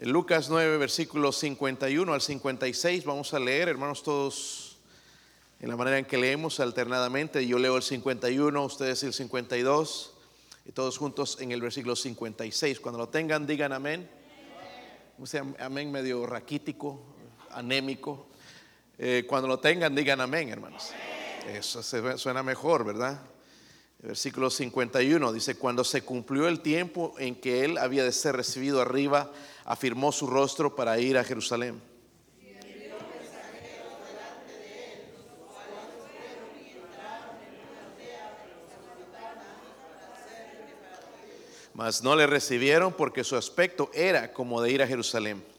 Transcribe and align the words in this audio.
En 0.00 0.10
Lucas 0.10 0.48
9, 0.50 0.76
versículos 0.76 1.38
51 1.38 2.12
al 2.12 2.20
56, 2.20 3.04
vamos 3.04 3.32
a 3.32 3.38
leer, 3.38 3.68
hermanos, 3.68 4.02
todos 4.02 4.76
en 5.60 5.68
la 5.68 5.76
manera 5.76 5.98
en 5.98 6.04
que 6.04 6.18
leemos 6.18 6.58
alternadamente. 6.58 7.46
Yo 7.46 7.60
leo 7.60 7.76
el 7.76 7.82
51, 7.84 8.64
ustedes 8.64 9.04
el 9.04 9.12
52, 9.12 10.12
y 10.66 10.72
todos 10.72 10.98
juntos 10.98 11.38
en 11.40 11.52
el 11.52 11.60
versículo 11.60 11.94
56. 11.94 12.80
Cuando 12.80 12.98
lo 12.98 13.08
tengan, 13.08 13.46
digan 13.46 13.72
amén. 13.72 14.10
O 15.20 15.26
sea, 15.26 15.44
amén 15.60 15.92
medio 15.92 16.26
raquítico, 16.26 17.00
anémico. 17.50 18.26
Eh, 18.98 19.24
cuando 19.28 19.46
lo 19.46 19.60
tengan, 19.60 19.94
digan 19.94 20.20
amén, 20.20 20.48
hermanos. 20.48 20.90
Eso 21.46 21.84
suena 22.18 22.42
mejor, 22.42 22.84
¿verdad? 22.84 23.20
Versículo 24.02 24.50
51 24.50 25.32
dice, 25.32 25.54
cuando 25.54 25.84
se 25.84 26.02
cumplió 26.02 26.48
el 26.48 26.60
tiempo 26.60 27.14
en 27.16 27.36
que 27.36 27.64
él 27.64 27.78
había 27.78 28.02
de 28.02 28.12
ser 28.12 28.36
recibido 28.36 28.82
arriba, 28.82 29.30
afirmó 29.64 30.12
su 30.12 30.26
rostro 30.26 30.74
para 30.74 30.98
ir 30.98 31.16
a 31.18 31.24
Jerusalén. 31.24 31.80
Mas 41.74 42.02
no 42.04 42.14
le 42.14 42.28
recibieron 42.28 42.92
porque 42.92 43.24
su 43.24 43.34
aspecto 43.34 43.90
era 43.92 44.32
como 44.32 44.62
de 44.62 44.70
ir 44.70 44.80
a 44.80 44.86
Jerusalén. 44.86 45.53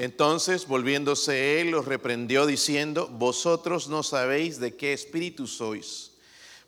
Entonces, 0.00 0.66
volviéndose 0.66 1.60
él, 1.60 1.72
los 1.72 1.84
reprendió 1.84 2.46
diciendo, 2.46 3.06
vosotros 3.08 3.88
no 3.88 4.02
sabéis 4.02 4.58
de 4.58 4.74
qué 4.74 4.94
espíritu 4.94 5.46
sois, 5.46 6.12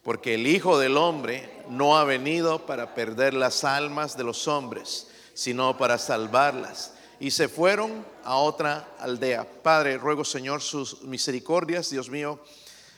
porque 0.03 0.35
el 0.35 0.47
Hijo 0.47 0.79
del 0.79 0.99
Hombre 0.99 1.51
no 1.71 1.97
ha 1.97 2.05
venido 2.05 2.67
para 2.67 2.95
perder 2.95 3.33
las 3.33 3.65
almas 3.65 4.19
de 4.19 4.25
los 4.25 4.49
hombres, 4.49 5.09
sino 5.33 5.79
para 5.79 5.97
salvarlas. 5.97 6.93
Y 7.21 7.31
se 7.31 7.49
fueron 7.49 8.05
a 8.23 8.37
otra 8.37 8.91
aldea. 8.99 9.49
Padre, 9.63 9.97
ruego 9.97 10.27
Señor 10.27 10.61
sus 10.61 11.01
misericordias, 11.01 11.89
Dios 11.89 12.11
mío. 12.11 12.39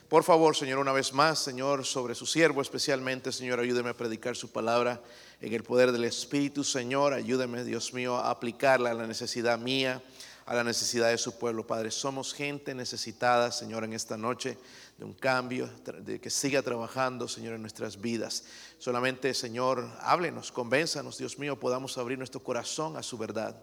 Por 0.09 0.25
favor, 0.25 0.57
Señor, 0.57 0.81
una 0.81 0.93
vez 0.93 1.13
más, 1.13 1.39
Señor, 1.39 1.85
sobre 1.85 2.17
su 2.17 2.27
siervo 2.27 2.61
especialmente, 2.61 3.31
Señor, 3.31 3.61
ayúdeme 3.61 3.91
a 3.91 3.97
predicar 3.97 4.35
su 4.35 4.51
palabra 4.51 5.01
en 5.41 5.53
el 5.53 5.63
poder 5.63 5.93
del 5.93 6.05
Espíritu, 6.05 6.65
Señor. 6.65 7.13
Ayúdeme, 7.13 7.63
Dios 7.63 7.93
mío, 7.93 8.17
a 8.17 8.31
aplicarla 8.31 8.91
a 8.91 8.95
la 8.95 9.07
necesidad 9.07 9.59
mía 9.61 10.03
a 10.47 10.55
la 10.55 10.65
necesidad 10.65 11.09
de 11.09 11.19
su 11.19 11.39
pueblo. 11.39 11.67
Padre, 11.67 11.91
somos 11.91 12.35
gente 12.35 12.75
necesitada, 12.75 13.51
Señor, 13.51 13.85
en 13.85 13.93
esta 13.93 14.17
noche 14.17 14.59
de 14.99 15.05
un 15.05 15.15
cambio, 15.15 15.69
de 16.03 16.21
que 16.21 16.31
siga 16.31 16.63
trabajando, 16.63 17.27
Señor, 17.29 17.55
en 17.55 17.63
nuestras 17.63 18.01
vidas. 18.01 18.45
Solamente, 18.79 19.33
Señor, 19.35 19.89
háblenos, 20.01 20.53
convénzanos, 20.53 21.19
Dios 21.19 21.39
mío, 21.39 21.59
podamos 21.59 21.97
abrir 21.99 22.19
nuestro 22.19 22.43
corazón 22.43 22.97
a 22.97 23.03
su 23.03 23.17
verdad. 23.17 23.57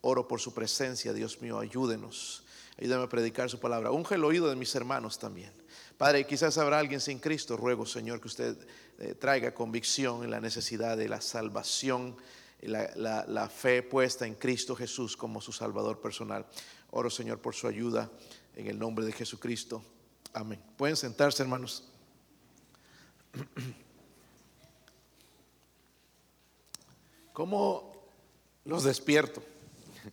Oro 0.00 0.26
por 0.26 0.40
su 0.40 0.54
presencia, 0.54 1.12
Dios 1.12 1.40
mío, 1.40 1.58
ayúdenos. 1.58 2.44
Ayúdame 2.78 3.04
a 3.04 3.08
predicar 3.08 3.50
su 3.50 3.60
palabra. 3.60 3.90
Unge 3.90 4.14
el 4.14 4.24
oído 4.24 4.48
de 4.48 4.56
mis 4.56 4.74
hermanos 4.74 5.18
también. 5.18 5.52
Padre, 5.98 6.26
quizás 6.26 6.56
habrá 6.58 6.78
alguien 6.78 7.00
sin 7.00 7.18
Cristo. 7.18 7.56
Ruego, 7.56 7.84
Señor, 7.84 8.20
que 8.20 8.28
usted 8.28 8.56
eh, 8.98 9.14
traiga 9.14 9.54
convicción 9.54 10.24
en 10.24 10.30
la 10.30 10.40
necesidad 10.40 10.96
de 10.96 11.08
la 11.08 11.20
salvación 11.20 12.16
la, 12.62 13.48
fe 13.48 13.82
puesta 13.82 14.26
en 14.26 14.34
Cristo 14.34 14.76
Jesús 14.76 15.16
como 15.16 15.40
su 15.40 15.52
Salvador 15.52 16.00
personal. 16.00 16.46
Oro, 16.90 17.10
Señor, 17.10 17.40
por 17.40 17.54
su 17.54 17.66
ayuda 17.66 18.10
en 18.54 18.68
el 18.68 18.78
nombre 18.78 19.04
de 19.04 19.12
Jesucristo. 19.12 19.82
Amén. 20.32 20.62
Pueden 20.76 20.96
sentarse, 20.96 21.42
hermanos. 21.42 21.88
¿Cómo 27.32 27.92
los 28.64 28.84
despierto? 28.84 29.42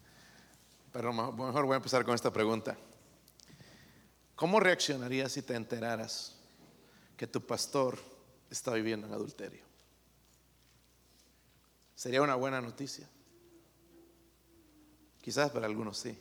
Pero 0.91 1.13
mejor 1.13 1.65
voy 1.65 1.73
a 1.73 1.77
empezar 1.77 2.03
con 2.03 2.15
esta 2.15 2.31
pregunta. 2.31 2.77
¿Cómo 4.35 4.59
reaccionarías 4.59 5.33
si 5.33 5.41
te 5.41 5.53
enteraras 5.53 6.37
que 7.17 7.27
tu 7.27 7.45
pastor 7.45 7.99
está 8.49 8.73
viviendo 8.73 9.05
en 9.05 9.13
adulterio? 9.13 9.68
Sería 11.99 12.21
una 12.21 12.35
buena 12.35 12.61
noticia. 12.61 13.05
Quizás 15.21 15.51
para 15.51 15.65
algunos 15.65 15.97
sí. 15.97 16.17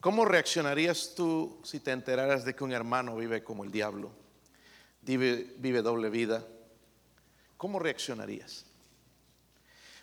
¿Cómo 0.00 0.24
reaccionarías 0.24 1.12
tú 1.14 1.60
si 1.62 1.78
te 1.78 1.90
enteraras 1.92 2.46
de 2.46 2.56
que 2.56 2.64
un 2.64 2.72
hermano 2.72 3.14
vive 3.16 3.44
como 3.44 3.64
el 3.64 3.70
diablo? 3.70 4.10
Vive, 5.02 5.82
doble 5.82 6.08
vida. 6.08 6.42
¿Cómo 7.58 7.78
reaccionarías? 7.78 8.64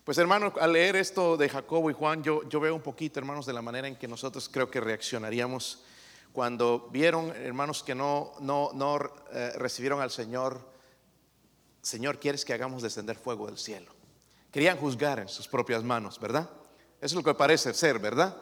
Pues 0.04 0.20
hermanos, 0.20 0.54
al 0.62 0.74
leer 0.74 0.98
esto 0.98 1.36
de 1.36 1.50
Jacobo 1.50 1.90
y 1.90 1.94
Juan, 1.94 2.22
yo, 2.22 2.48
yo 2.48 2.60
veo 2.60 2.76
un 2.76 2.84
poquito, 2.84 3.20
hermanos, 3.20 3.48
de 3.48 3.54
la 3.54 3.64
manera 3.64 3.88
en 3.88 3.96
que 3.96 4.08
nosotros 4.08 4.48
creo 4.50 4.70
que 4.70 4.82
reaccionaríamos 4.82 5.84
cuando 6.32 6.90
vieron, 6.92 7.32
hermanos, 7.32 7.82
que 7.82 7.96
no, 7.96 8.34
no, 8.40 8.70
no 8.76 9.00
eh, 9.32 9.54
recibieron 9.56 10.00
al 10.00 10.12
Señor. 10.12 10.76
Señor, 11.82 12.20
¿quieres 12.20 12.46
que 12.46 12.54
hagamos 12.54 12.84
descender 12.84 13.16
fuego 13.16 13.48
del 13.48 13.58
cielo? 13.58 13.95
Querían 14.56 14.78
juzgar 14.78 15.20
en 15.20 15.28
sus 15.28 15.50
propias 15.50 15.84
manos, 15.84 16.18
¿verdad? 16.18 16.50
Eso 17.02 17.08
es 17.08 17.14
lo 17.14 17.24
que 17.24 17.34
parece 17.34 17.74
ser, 17.74 18.00
¿verdad? 18.00 18.38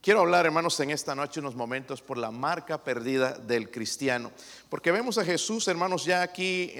Quiero 0.00 0.20
hablar, 0.20 0.46
hermanos, 0.46 0.80
en 0.80 0.90
esta 0.90 1.14
noche 1.14 1.40
unos 1.40 1.54
momentos 1.54 2.00
por 2.00 2.16
la 2.16 2.30
marca 2.30 2.82
perdida 2.82 3.32
del 3.32 3.70
cristiano. 3.70 4.32
Porque 4.70 4.90
vemos 4.90 5.18
a 5.18 5.26
Jesús, 5.26 5.68
hermanos, 5.68 6.06
ya 6.06 6.22
aquí 6.22 6.72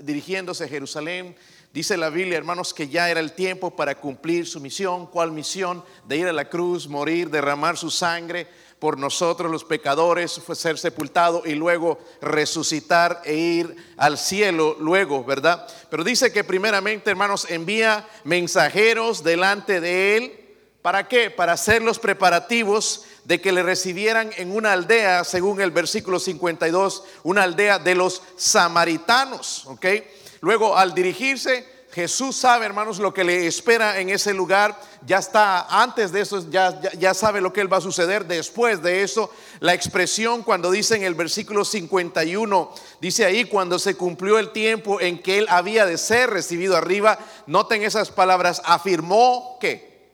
dirigiéndose 0.00 0.64
a 0.64 0.68
Jerusalén. 0.68 1.36
Dice 1.72 1.96
la 1.96 2.10
Biblia, 2.10 2.38
hermanos, 2.38 2.74
que 2.74 2.88
ya 2.88 3.08
era 3.08 3.20
el 3.20 3.34
tiempo 3.34 3.76
para 3.76 3.94
cumplir 3.94 4.48
su 4.48 4.58
misión. 4.58 5.06
¿Cuál 5.06 5.30
misión? 5.30 5.84
De 6.08 6.16
ir 6.16 6.26
a 6.26 6.32
la 6.32 6.48
cruz, 6.48 6.88
morir, 6.88 7.30
derramar 7.30 7.76
su 7.76 7.88
sangre 7.92 8.48
por 8.78 8.98
nosotros 8.98 9.50
los 9.50 9.64
pecadores, 9.64 10.40
fue 10.44 10.54
ser 10.54 10.78
sepultado 10.78 11.42
y 11.44 11.54
luego 11.54 11.98
resucitar 12.20 13.22
e 13.24 13.34
ir 13.34 13.76
al 13.96 14.18
cielo 14.18 14.76
luego, 14.78 15.24
¿verdad? 15.24 15.66
Pero 15.90 16.04
dice 16.04 16.32
que 16.32 16.44
primeramente, 16.44 17.10
hermanos, 17.10 17.46
envía 17.48 18.06
mensajeros 18.24 19.24
delante 19.24 19.80
de 19.80 20.16
él. 20.16 20.40
¿Para 20.82 21.08
qué? 21.08 21.30
Para 21.30 21.54
hacer 21.54 21.82
los 21.82 21.98
preparativos 21.98 23.04
de 23.24 23.40
que 23.40 23.50
le 23.50 23.62
recibieran 23.62 24.30
en 24.36 24.52
una 24.52 24.72
aldea, 24.72 25.24
según 25.24 25.60
el 25.60 25.70
versículo 25.70 26.20
52, 26.20 27.02
una 27.24 27.42
aldea 27.42 27.78
de 27.78 27.94
los 27.94 28.22
samaritanos, 28.36 29.66
¿ok? 29.66 29.86
Luego 30.40 30.76
al 30.76 30.94
dirigirse 30.94 31.75
Jesús 31.96 32.36
sabe, 32.36 32.66
hermanos, 32.66 32.98
lo 32.98 33.14
que 33.14 33.24
le 33.24 33.46
espera 33.46 33.98
en 33.98 34.10
ese 34.10 34.34
lugar. 34.34 34.78
Ya 35.06 35.16
está, 35.16 35.62
antes 35.82 36.12
de 36.12 36.20
eso, 36.20 36.44
ya, 36.50 36.78
ya, 36.92 37.14
sabe 37.14 37.40
lo 37.40 37.54
que 37.54 37.62
él 37.62 37.72
va 37.72 37.78
a 37.78 37.80
suceder. 37.80 38.26
Después 38.26 38.82
de 38.82 39.02
eso, 39.02 39.30
la 39.60 39.72
expresión 39.72 40.42
cuando 40.42 40.70
dice 40.70 40.94
en 40.96 41.04
el 41.04 41.14
versículo 41.14 41.64
51, 41.64 42.70
dice 43.00 43.24
ahí, 43.24 43.46
cuando 43.46 43.78
se 43.78 43.96
cumplió 43.96 44.38
el 44.38 44.52
tiempo 44.52 45.00
en 45.00 45.22
que 45.22 45.38
él 45.38 45.46
había 45.48 45.86
de 45.86 45.96
ser 45.96 46.28
recibido 46.28 46.76
arriba, 46.76 47.18
noten 47.46 47.82
esas 47.82 48.10
palabras, 48.10 48.60
afirmó 48.66 49.56
que 49.58 50.10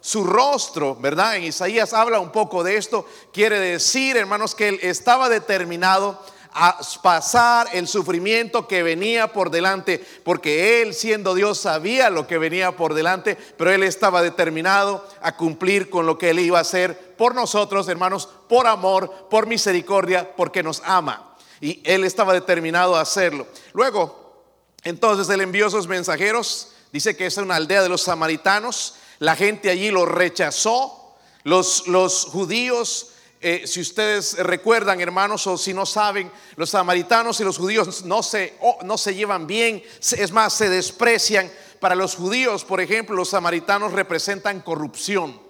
su 0.00 0.24
rostro, 0.24 0.96
¿verdad? 0.96 1.36
En 1.36 1.44
Isaías 1.44 1.92
habla 1.92 2.20
un 2.20 2.32
poco 2.32 2.64
de 2.64 2.78
esto. 2.78 3.06
Quiere 3.34 3.60
decir, 3.60 4.16
hermanos, 4.16 4.54
que 4.54 4.68
él 4.68 4.78
estaba 4.80 5.28
determinado 5.28 6.24
a 6.52 6.80
pasar 7.02 7.68
el 7.72 7.86
sufrimiento 7.86 8.66
que 8.66 8.82
venía 8.82 9.32
por 9.32 9.50
delante, 9.50 10.04
porque 10.24 10.82
Él 10.82 10.94
siendo 10.94 11.34
Dios 11.34 11.58
sabía 11.58 12.10
lo 12.10 12.26
que 12.26 12.38
venía 12.38 12.72
por 12.72 12.94
delante, 12.94 13.36
pero 13.56 13.70
Él 13.70 13.82
estaba 13.82 14.22
determinado 14.22 15.06
a 15.20 15.36
cumplir 15.36 15.90
con 15.90 16.06
lo 16.06 16.18
que 16.18 16.30
Él 16.30 16.38
iba 16.40 16.58
a 16.58 16.62
hacer 16.62 17.16
por 17.16 17.34
nosotros, 17.34 17.88
hermanos, 17.88 18.28
por 18.48 18.66
amor, 18.66 19.28
por 19.28 19.46
misericordia, 19.46 20.34
porque 20.36 20.62
nos 20.62 20.82
ama. 20.84 21.36
Y 21.60 21.80
Él 21.84 22.04
estaba 22.04 22.32
determinado 22.32 22.96
a 22.96 23.00
hacerlo. 23.00 23.46
Luego, 23.72 24.44
entonces 24.84 25.28
Él 25.28 25.40
envió 25.40 25.70
sus 25.70 25.88
mensajeros, 25.88 26.72
dice 26.92 27.16
que 27.16 27.26
es 27.26 27.36
una 27.36 27.56
aldea 27.56 27.82
de 27.82 27.88
los 27.88 28.02
samaritanos, 28.02 28.94
la 29.18 29.36
gente 29.36 29.70
allí 29.70 29.90
lo 29.90 30.06
rechazó, 30.06 31.16
los, 31.42 31.88
los 31.88 32.24
judíos 32.26 33.12
eh, 33.40 33.62
si 33.66 33.80
ustedes 33.80 34.36
recuerdan, 34.38 35.00
hermanos, 35.00 35.46
o 35.46 35.56
si 35.56 35.72
no 35.72 35.86
saben, 35.86 36.30
los 36.56 36.70
samaritanos 36.70 37.38
y 37.40 37.44
los 37.44 37.58
judíos 37.58 38.04
no 38.04 38.22
se, 38.22 38.54
no 38.82 38.98
se 38.98 39.14
llevan 39.14 39.46
bien, 39.46 39.82
es 40.00 40.32
más, 40.32 40.52
se 40.54 40.68
desprecian. 40.68 41.50
Para 41.78 41.94
los 41.94 42.16
judíos, 42.16 42.64
por 42.64 42.80
ejemplo, 42.80 43.14
los 43.14 43.28
samaritanos 43.28 43.92
representan 43.92 44.60
corrupción, 44.60 45.40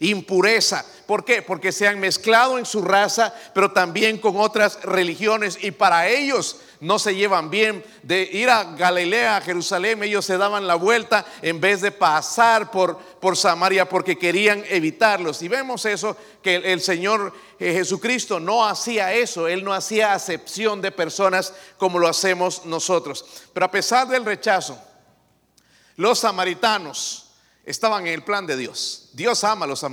impureza. 0.00 0.84
¿Por 1.06 1.24
qué? 1.24 1.40
Porque 1.40 1.72
se 1.72 1.88
han 1.88 1.98
mezclado 1.98 2.58
en 2.58 2.66
su 2.66 2.82
raza, 2.82 3.34
pero 3.54 3.72
también 3.72 4.18
con 4.18 4.36
otras 4.36 4.82
religiones. 4.82 5.56
Y 5.62 5.70
para 5.70 6.06
ellos 6.08 6.58
no 6.80 6.98
se 6.98 7.14
llevan 7.14 7.50
bien. 7.50 7.84
De 8.02 8.22
ir 8.22 8.50
a 8.50 8.64
Galilea, 8.64 9.36
a 9.36 9.40
Jerusalén, 9.40 10.02
ellos 10.02 10.24
se 10.24 10.38
daban 10.38 10.66
la 10.66 10.74
vuelta 10.74 11.24
en 11.42 11.60
vez 11.60 11.80
de 11.80 11.90
pasar 11.90 12.70
por, 12.70 12.98
por 12.98 13.36
Samaria 13.36 13.88
porque 13.88 14.18
querían 14.18 14.64
evitarlos. 14.68 15.42
Y 15.42 15.48
vemos 15.48 15.84
eso, 15.84 16.16
que 16.42 16.56
el, 16.56 16.80
Señor 16.80 17.32
eh, 17.58 17.72
Jesucristo 17.72 18.40
no 18.40 18.66
hacía 18.66 19.12
eso, 19.12 19.48
Él 19.48 19.64
no 19.64 19.72
hacía 19.72 20.12
acepción 20.12 20.80
de 20.80 20.92
personas 20.92 21.52
como 21.76 21.98
lo 21.98 22.08
hacemos 22.08 22.64
nosotros. 22.64 23.24
Pero 23.52 23.66
a 23.66 23.70
pesar 23.70 24.08
del 24.08 24.24
rechazo, 24.24 24.78
los 25.96 26.20
samaritanos 26.20 27.32
estaban 27.64 28.06
en 28.06 28.14
el 28.14 28.24
plan 28.24 28.46
de 28.46 28.56
Dios. 28.56 29.10
Dios 29.12 29.42
ama 29.44 29.64
a 29.64 29.68
los 29.68 29.84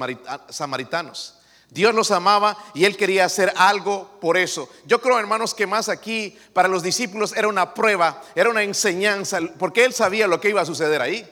samaritanos. 0.49 1.35
Dios 1.69 1.93
los 1.93 2.11
amaba 2.11 2.57
y 2.73 2.85
Él 2.85 2.95
quería 2.95 3.25
hacer 3.25 3.51
algo 3.57 4.17
por 4.21 4.37
eso. 4.37 4.69
Yo 4.85 5.01
creo, 5.01 5.19
hermanos, 5.19 5.53
que 5.53 5.67
más 5.67 5.89
aquí 5.89 6.37
para 6.53 6.67
los 6.67 6.83
discípulos 6.83 7.33
era 7.35 7.47
una 7.47 7.73
prueba, 7.73 8.21
era 8.35 8.49
una 8.49 8.63
enseñanza, 8.63 9.39
porque 9.59 9.83
Él 9.83 9.93
sabía 9.93 10.27
lo 10.27 10.39
que 10.39 10.49
iba 10.49 10.61
a 10.61 10.65
suceder 10.65 11.01
ahí, 11.01 11.27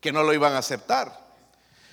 que 0.00 0.12
no 0.12 0.22
lo 0.22 0.34
iban 0.34 0.54
a 0.54 0.58
aceptar. 0.58 1.18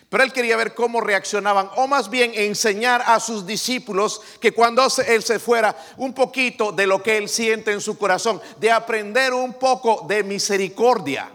Pero 0.09 0.23
Él 0.23 0.33
quería 0.33 0.57
ver 0.57 0.73
cómo 0.73 1.01
reaccionaban, 1.01 1.69
o 1.75 1.87
más 1.87 2.09
bien 2.09 2.31
enseñar 2.33 3.03
a 3.05 3.19
sus 3.19 3.45
discípulos 3.45 4.21
que 4.41 4.53
cuando 4.53 4.85
Él 5.07 5.23
se 5.23 5.39
fuera, 5.39 5.75
un 5.97 6.13
poquito 6.13 6.71
de 6.71 6.87
lo 6.87 7.03
que 7.03 7.17
Él 7.17 7.29
siente 7.29 7.71
en 7.71 7.81
su 7.81 7.97
corazón, 7.97 8.41
de 8.59 8.71
aprender 8.71 9.33
un 9.33 9.53
poco 9.53 10.05
de 10.07 10.23
misericordia. 10.23 11.29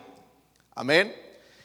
Amén 0.74 1.21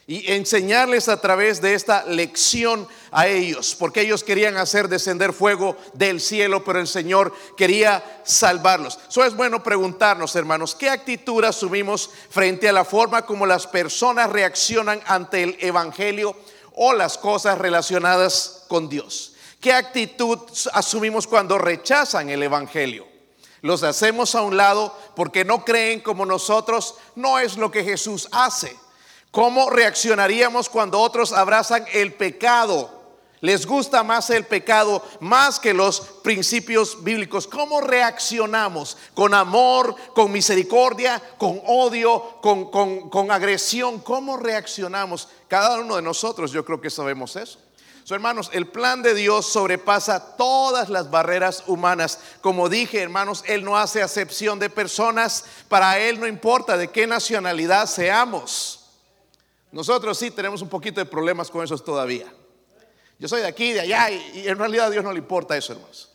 y 0.08 0.32
enseñarles 0.32 1.10
a 1.10 1.20
través 1.20 1.60
de 1.60 1.74
esta 1.74 2.02
lección 2.06 2.88
a 3.10 3.26
ellos, 3.26 3.76
porque 3.78 4.00
ellos 4.00 4.24
querían 4.24 4.56
hacer 4.56 4.88
descender 4.88 5.34
fuego 5.34 5.76
del 5.92 6.22
cielo, 6.22 6.64
pero 6.64 6.80
el 6.80 6.88
Señor 6.88 7.34
quería 7.58 8.22
salvarlos. 8.24 8.98
Eso 9.06 9.22
es 9.22 9.36
bueno 9.36 9.62
preguntarnos, 9.62 10.34
hermanos, 10.34 10.74
¿qué 10.74 10.88
actitud 10.88 11.44
asumimos 11.44 12.08
frente 12.30 12.70
a 12.70 12.72
la 12.72 12.86
forma 12.86 13.26
como 13.26 13.44
las 13.44 13.66
personas 13.66 14.30
reaccionan 14.30 15.02
ante 15.04 15.42
el 15.42 15.58
Evangelio 15.60 16.34
o 16.74 16.94
las 16.94 17.18
cosas 17.18 17.58
relacionadas 17.58 18.64
con 18.66 18.88
Dios? 18.88 19.34
¿Qué 19.60 19.74
actitud 19.74 20.38
asumimos 20.72 21.26
cuando 21.26 21.58
rechazan 21.58 22.30
el 22.30 22.42
Evangelio? 22.42 23.06
Los 23.60 23.82
hacemos 23.82 24.34
a 24.34 24.40
un 24.40 24.56
lado 24.56 24.96
porque 25.14 25.44
no 25.44 25.66
creen 25.66 26.00
como 26.00 26.24
nosotros, 26.24 26.94
no 27.14 27.38
es 27.38 27.58
lo 27.58 27.70
que 27.70 27.84
Jesús 27.84 28.26
hace. 28.32 28.74
¿Cómo 29.30 29.70
reaccionaríamos 29.70 30.68
cuando 30.68 31.00
otros 31.00 31.32
abrazan 31.32 31.84
el 31.92 32.14
pecado? 32.14 32.98
Les 33.40 33.66
gusta 33.66 34.02
más 34.02 34.30
el 34.30 34.44
pecado 34.44 35.04
más 35.20 35.60
que 35.60 35.72
los 35.72 36.00
principios 36.22 37.04
bíblicos. 37.04 37.46
¿Cómo 37.46 37.80
reaccionamos? 37.80 38.96
¿Con 39.14 39.32
amor, 39.32 39.94
con 40.14 40.32
misericordia, 40.32 41.22
con 41.38 41.60
odio, 41.66 42.40
con, 42.40 43.30
agresión? 43.30 44.00
¿Cómo 44.00 44.36
reaccionamos? 44.36 45.28
Cada 45.46 45.78
uno 45.78 45.96
de 45.96 46.02
nosotros 46.02 46.50
yo 46.50 46.64
creo 46.64 46.80
que 46.80 46.90
sabemos 46.90 47.36
eso. 47.36 47.60
So, 48.02 48.14
hermanos, 48.14 48.50
el 48.54 48.66
plan 48.66 49.02
de 49.02 49.14
Dios 49.14 49.46
sobrepasa 49.46 50.36
todas 50.36 50.88
las 50.88 51.10
barreras 51.10 51.62
humanas. 51.66 52.18
Como 52.40 52.70
dije, 52.70 53.02
hermanos, 53.02 53.44
Él 53.46 53.64
no 53.64 53.76
hace 53.76 54.02
acepción 54.02 54.58
de 54.58 54.70
personas. 54.70 55.44
Para 55.68 55.98
Él 55.98 56.18
no 56.18 56.26
importa 56.26 56.78
de 56.78 56.88
qué 56.88 57.06
nacionalidad 57.06 57.86
seamos. 57.86 58.77
Nosotros 59.70 60.18
sí 60.18 60.30
tenemos 60.30 60.62
un 60.62 60.68
poquito 60.68 61.00
de 61.00 61.06
problemas 61.06 61.50
con 61.50 61.64
eso 61.64 61.76
todavía. 61.78 62.32
Yo 63.18 63.28
soy 63.28 63.40
de 63.40 63.48
aquí, 63.48 63.72
de 63.72 63.80
allá, 63.80 64.10
y, 64.10 64.46
en 64.46 64.56
realidad 64.56 64.86
a 64.86 64.90
Dios 64.90 65.04
no 65.04 65.12
le 65.12 65.18
importa 65.18 65.56
eso, 65.56 65.72
hermanos. 65.72 66.12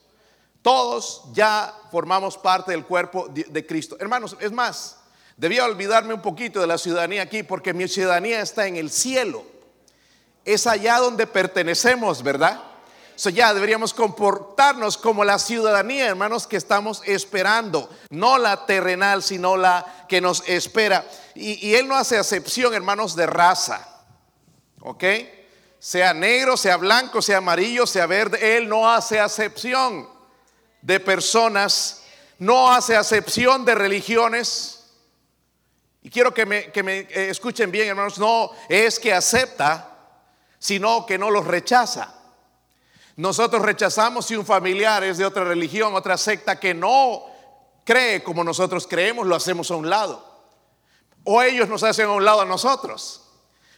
Todos 0.62 1.24
ya 1.34 1.74
formamos 1.90 2.38
parte 2.38 2.72
del 2.72 2.86
cuerpo 2.86 3.28
de, 3.28 3.66
Cristo. 3.66 3.96
Hermanos, 4.00 4.36
es 4.40 4.50
más, 4.50 4.98
debía 5.36 5.66
olvidarme 5.66 6.14
un 6.14 6.22
poquito 6.22 6.60
de 6.60 6.66
la 6.66 6.78
ciudadanía 6.78 7.22
aquí, 7.22 7.42
porque 7.42 7.74
mi 7.74 7.86
ciudadanía 7.86 8.40
está 8.40 8.66
en 8.66 8.76
el 8.76 8.90
cielo. 8.90 9.44
Es 10.44 10.66
allá 10.66 10.98
donde 10.98 11.26
pertenecemos, 11.26 12.22
¿verdad? 12.22 12.62
So 13.16 13.30
ya 13.30 13.54
deberíamos 13.54 13.94
comportarnos 13.94 14.98
como 14.98 15.24
la 15.24 15.38
ciudadanía, 15.38 16.06
hermanos, 16.06 16.48
que 16.48 16.56
estamos 16.56 17.00
esperando, 17.06 17.88
no 18.10 18.38
la 18.38 18.66
terrenal, 18.66 19.22
sino 19.22 19.56
la 19.56 20.06
que 20.08 20.20
nos 20.20 20.42
espera. 20.48 21.06
Y, 21.34 21.74
Él 21.74 21.86
no 21.86 21.96
hace 21.96 22.18
acepción, 22.18 22.74
hermanos, 22.74 23.14
de 23.14 23.26
raza, 23.26 23.88
¿ok? 24.80 25.04
Sea 25.78 26.12
negro, 26.12 26.56
sea 26.56 26.76
blanco, 26.76 27.22
sea 27.22 27.38
amarillo, 27.38 27.86
sea 27.86 28.06
verde, 28.06 28.56
Él 28.56 28.68
no 28.68 28.90
hace 28.90 29.20
acepción 29.20 30.08
de 30.82 30.98
personas, 30.98 32.02
no 32.38 32.72
hace 32.72 32.96
acepción 32.96 33.64
de 33.64 33.76
religiones. 33.76 34.90
Y 36.02 36.10
quiero 36.10 36.34
que 36.34 36.46
me, 36.46 36.72
que 36.72 36.82
me 36.82 36.98
eh, 36.98 37.30
escuchen 37.30 37.70
bien, 37.70 37.88
hermanos, 37.88 38.18
no 38.18 38.50
es 38.68 38.98
que 38.98 39.12
acepta, 39.12 39.90
sino 40.58 41.06
que 41.06 41.16
no 41.16 41.30
los 41.30 41.46
rechaza. 41.46 42.13
Nosotros 43.16 43.62
rechazamos 43.62 44.26
si 44.26 44.34
un 44.34 44.44
familiar 44.44 45.04
es 45.04 45.18
de 45.18 45.24
otra 45.24 45.44
religión, 45.44 45.94
otra 45.94 46.16
secta 46.16 46.58
que 46.58 46.74
no 46.74 47.24
cree 47.84 48.22
como 48.22 48.42
nosotros 48.42 48.86
creemos, 48.88 49.26
lo 49.26 49.36
hacemos 49.36 49.70
a 49.70 49.76
un 49.76 49.88
lado. 49.88 50.24
O 51.22 51.40
ellos 51.42 51.68
nos 51.68 51.82
hacen 51.82 52.06
a 52.06 52.12
un 52.12 52.24
lado 52.24 52.40
a 52.40 52.44
nosotros. 52.44 53.22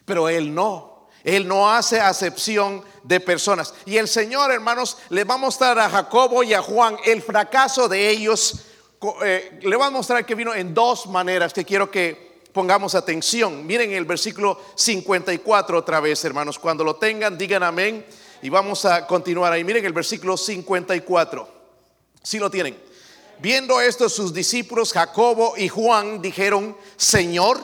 Pero 0.04 0.28
Él 0.28 0.54
no. 0.54 1.08
Él 1.22 1.46
no 1.46 1.70
hace 1.70 2.00
acepción 2.00 2.84
de 3.02 3.20
personas. 3.20 3.74
Y 3.84 3.96
el 3.96 4.08
Señor, 4.08 4.52
hermanos, 4.52 4.96
le 5.10 5.24
va 5.24 5.34
a 5.34 5.38
mostrar 5.38 5.78
a 5.78 5.90
Jacobo 5.90 6.42
y 6.42 6.54
a 6.54 6.62
Juan 6.62 6.96
el 7.04 7.20
fracaso 7.20 7.88
de 7.88 8.08
ellos. 8.08 8.60
Eh, 9.24 9.58
le 9.62 9.76
va 9.76 9.86
a 9.86 9.90
mostrar 9.90 10.24
que 10.24 10.34
vino 10.34 10.54
en 10.54 10.72
dos 10.72 11.06
maneras 11.08 11.52
que 11.52 11.64
quiero 11.64 11.90
que 11.90 12.42
pongamos 12.52 12.94
atención. 12.94 13.66
Miren 13.66 13.92
el 13.92 14.04
versículo 14.04 14.60
54 14.76 15.78
otra 15.78 16.00
vez, 16.00 16.24
hermanos. 16.24 16.58
Cuando 16.58 16.84
lo 16.84 16.96
tengan, 16.96 17.36
digan 17.36 17.64
amén. 17.64 18.06
Y 18.42 18.48
vamos 18.48 18.84
a 18.84 19.06
continuar 19.06 19.52
ahí. 19.52 19.64
Miren 19.64 19.84
el 19.84 19.92
versículo 19.92 20.36
54. 20.36 21.48
Si 22.22 22.38
lo 22.38 22.50
tienen. 22.50 22.78
Viendo 23.38 23.80
esto, 23.80 24.08
sus 24.08 24.32
discípulos 24.32 24.92
Jacobo 24.92 25.54
y 25.56 25.68
Juan 25.68 26.22
dijeron, 26.22 26.76
Señor, 26.96 27.60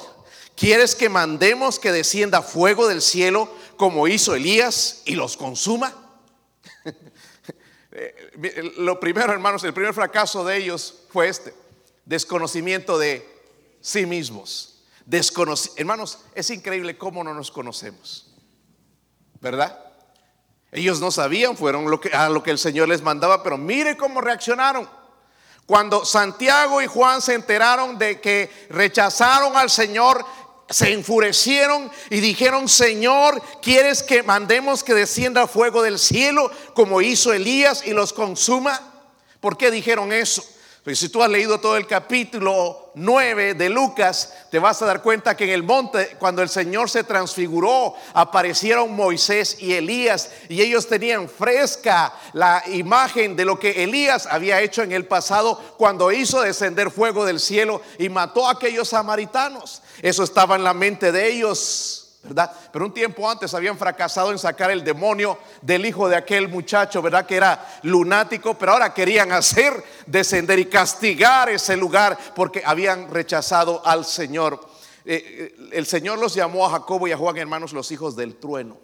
¿quieres 0.54 0.94
que 0.94 1.08
mandemos 1.08 1.78
que 1.78 1.92
descienda 1.92 2.42
fuego 2.42 2.88
del 2.88 3.00
cielo 3.00 3.48
como 3.76 4.06
hizo 4.06 4.34
Elías 4.34 5.02
y 5.04 5.14
los 5.14 5.36
consuma? 5.36 5.94
Eh, 7.94 8.72
lo 8.78 8.98
primero, 8.98 9.34
hermanos, 9.34 9.62
el 9.64 9.74
primer 9.74 9.92
fracaso 9.92 10.42
de 10.46 10.56
ellos 10.56 11.02
fue 11.10 11.28
este, 11.28 11.52
desconocimiento 12.06 12.98
de 12.98 13.28
sí 13.82 14.06
mismos. 14.06 14.82
hermanos, 15.76 16.20
es 16.34 16.48
increíble 16.48 16.96
cómo 16.96 17.22
no 17.22 17.34
nos 17.34 17.50
conocemos, 17.50 18.32
¿verdad? 19.42 19.92
Ellos 20.72 21.00
no 21.00 21.10
sabían, 21.10 21.56
fueron 21.56 21.90
lo 21.90 22.00
que, 22.00 22.08
a 22.08 22.30
lo 22.30 22.42
que 22.42 22.50
el 22.50 22.58
Señor 22.58 22.88
les 22.88 23.02
mandaba, 23.02 23.42
pero 23.42 23.58
mire 23.58 23.96
cómo 23.96 24.22
reaccionaron. 24.22 24.88
Cuando 25.67 26.05
Santiago 26.05 26.81
y 26.81 26.86
Juan 26.86 27.20
se 27.20 27.34
enteraron 27.34 27.98
de 27.98 28.20
que 28.20 28.50
rechazaron 28.70 29.56
al 29.56 29.70
Señor, 29.70 30.24
se 30.70 30.93
enfurecieron 30.93 31.91
y 32.08 32.20
dijeron, 32.20 32.69
Señor, 32.69 33.41
¿quieres 33.60 34.02
que 34.02 34.22
mandemos 34.22 34.82
que 34.82 34.94
descienda 34.94 35.46
fuego 35.46 35.82
del 35.82 35.98
cielo 35.98 36.50
como 36.74 37.02
hizo 37.02 37.34
Elías 37.34 37.86
y 37.86 37.91
los 37.91 38.14
consuma? 38.14 38.81
¿Por 39.41 39.58
qué 39.58 39.70
dijeron 39.70 40.12
eso? 40.12 40.43
Si 40.84 41.08
tú 41.10 41.22
has 41.22 41.31
leído 41.31 41.60
todo 41.60 41.77
el 41.77 41.86
capítulo 41.86 42.91
9 42.96 43.55
de 43.55 43.69
Lucas, 43.69 44.34
te 44.51 44.58
vas 44.58 44.82
a 44.82 44.86
dar 44.86 45.01
cuenta 45.01 45.36
que 45.36 45.44
en 45.44 45.51
el 45.51 45.62
monte, 45.62 46.17
cuando 46.19 46.43
el 46.43 46.48
Señor 46.48 46.91
se 46.91 47.05
transfiguró, 47.05 47.94
aparecieron 48.12 48.91
Moisés 48.91 49.58
y 49.60 49.74
Elías 49.74 50.32
y 50.48 50.60
ellos 50.60 50.89
tenían 50.89 51.29
fresca 51.29 52.12
la 52.32 52.65
imagen 52.67 53.36
de 53.36 53.44
lo 53.44 53.60
que 53.60 53.84
Elías 53.84 54.27
había 54.27 54.60
hecho 54.60 54.82
en 54.82 54.91
el 54.91 55.06
pasado 55.06 55.56
cuando 55.79 56.10
hizo 56.10 56.41
descender 56.41 56.91
fuego 56.91 57.24
del 57.24 57.39
cielo 57.39 57.81
y 57.96 58.08
mató 58.08 58.48
a 58.48 58.53
aquellos 58.55 58.89
samaritanos. 58.89 59.82
Eso 60.03 60.24
estaba 60.24 60.56
en 60.56 60.65
la 60.65 60.74
mente 60.74 61.12
de 61.12 61.29
ellos. 61.29 62.02
Pero 62.72 62.84
un 62.84 62.94
tiempo 62.94 63.29
antes 63.29 63.52
habían 63.52 63.76
fracasado 63.76 64.31
en 64.31 64.38
sacar 64.38 64.70
el 64.70 64.84
demonio 64.84 65.38
del 65.60 65.84
hijo 65.84 66.08
de 66.08 66.14
aquel 66.14 66.48
muchacho, 66.48 67.02
¿verdad? 67.02 67.26
Que 67.26 67.36
era 67.36 67.81
lunático, 67.82 68.55
pero 68.55 68.72
ahora 68.72 68.94
querían 68.94 69.32
hacer 69.32 69.72
descender 70.06 70.58
y 70.60 70.67
castigar 70.67 71.48
ese 71.48 71.76
lugar 71.76 72.17
porque 72.34 72.62
habían 72.64 73.10
rechazado 73.10 73.84
al 73.84 74.05
Señor. 74.05 74.60
Eh, 75.05 75.55
eh, 75.58 75.69
el 75.72 75.84
Señor 75.84 76.20
los 76.20 76.34
llamó 76.34 76.64
a 76.64 76.70
Jacobo 76.70 77.08
y 77.08 77.12
a 77.12 77.17
Juan, 77.17 77.36
hermanos, 77.38 77.72
los 77.72 77.91
hijos 77.91 78.14
del 78.14 78.36
trueno. 78.36 78.79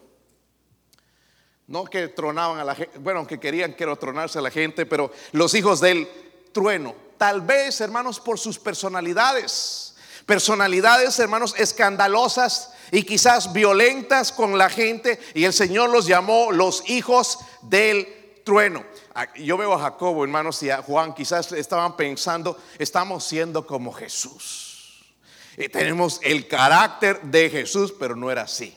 No 1.68 1.84
que 1.84 2.08
tronaban 2.08 2.58
a 2.58 2.64
la 2.64 2.74
gente, 2.74 2.98
bueno, 2.98 3.24
que 3.24 3.38
querían 3.38 3.74
que 3.74 3.86
tronarse 3.96 4.38
a 4.38 4.42
la 4.42 4.50
gente, 4.50 4.84
pero 4.84 5.12
los 5.30 5.54
hijos 5.54 5.80
del 5.80 6.08
trueno. 6.52 6.94
Tal 7.18 7.42
vez, 7.42 7.80
hermanos, 7.80 8.18
por 8.18 8.38
sus 8.38 8.58
personalidades. 8.58 9.94
Personalidades, 10.28 11.18
hermanos, 11.20 11.54
escandalosas 11.56 12.74
y 12.90 13.04
quizás 13.04 13.50
violentas 13.54 14.30
con 14.30 14.58
la 14.58 14.68
gente 14.68 15.18
y 15.32 15.44
el 15.44 15.54
Señor 15.54 15.88
los 15.88 16.04
llamó 16.04 16.52
los 16.52 16.86
hijos 16.90 17.38
del 17.62 18.42
trueno. 18.44 18.84
Ah, 19.14 19.32
yo 19.36 19.56
veo 19.56 19.72
a 19.72 19.78
Jacobo, 19.78 20.24
hermanos, 20.24 20.62
y 20.62 20.68
a 20.68 20.82
Juan, 20.82 21.14
quizás 21.14 21.50
estaban 21.52 21.96
pensando, 21.96 22.58
estamos 22.78 23.24
siendo 23.24 23.66
como 23.66 23.90
Jesús. 23.90 25.02
Y 25.56 25.70
tenemos 25.70 26.20
el 26.22 26.46
carácter 26.46 27.22
de 27.22 27.48
Jesús, 27.48 27.94
pero 27.98 28.14
no 28.14 28.30
era 28.30 28.42
así. 28.42 28.76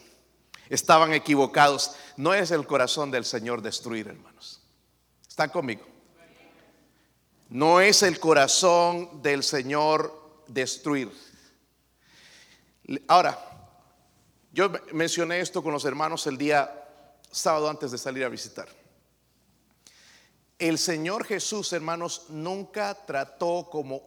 Estaban 0.70 1.12
equivocados. 1.12 1.98
No 2.15 2.34
es 2.34 2.51
el 2.51 2.65
corazón 2.65 3.12
del 3.12 3.25
Señor 3.25 3.62
destruir, 3.62 4.08
hermanos. 4.08 4.62
¿Están 5.27 5.50
conmigo? 5.50 5.86
No 7.50 7.81
es 7.81 8.03
el 8.03 8.22
corazón 8.22 9.22
del 9.22 9.43
Señor 9.43 10.46
destruir. 10.48 11.12
Ahora, 13.08 13.40
yo 14.52 14.70
mencioné 14.92 15.40
esto 15.40 15.64
con 15.64 15.72
los 15.72 15.86
hermanos 15.86 16.28
el 16.28 16.38
día 16.38 16.78
sábado 17.32 17.70
antes 17.70 17.92
de 17.92 17.98
salir 17.98 18.26
a 18.26 18.30
visitar. 18.30 18.68
El 20.60 20.78
Señor 20.78 21.26
Jesús, 21.26 21.72
hermanos, 21.74 22.26
nunca 22.30 22.94
trató 22.94 23.68
como, 23.72 24.02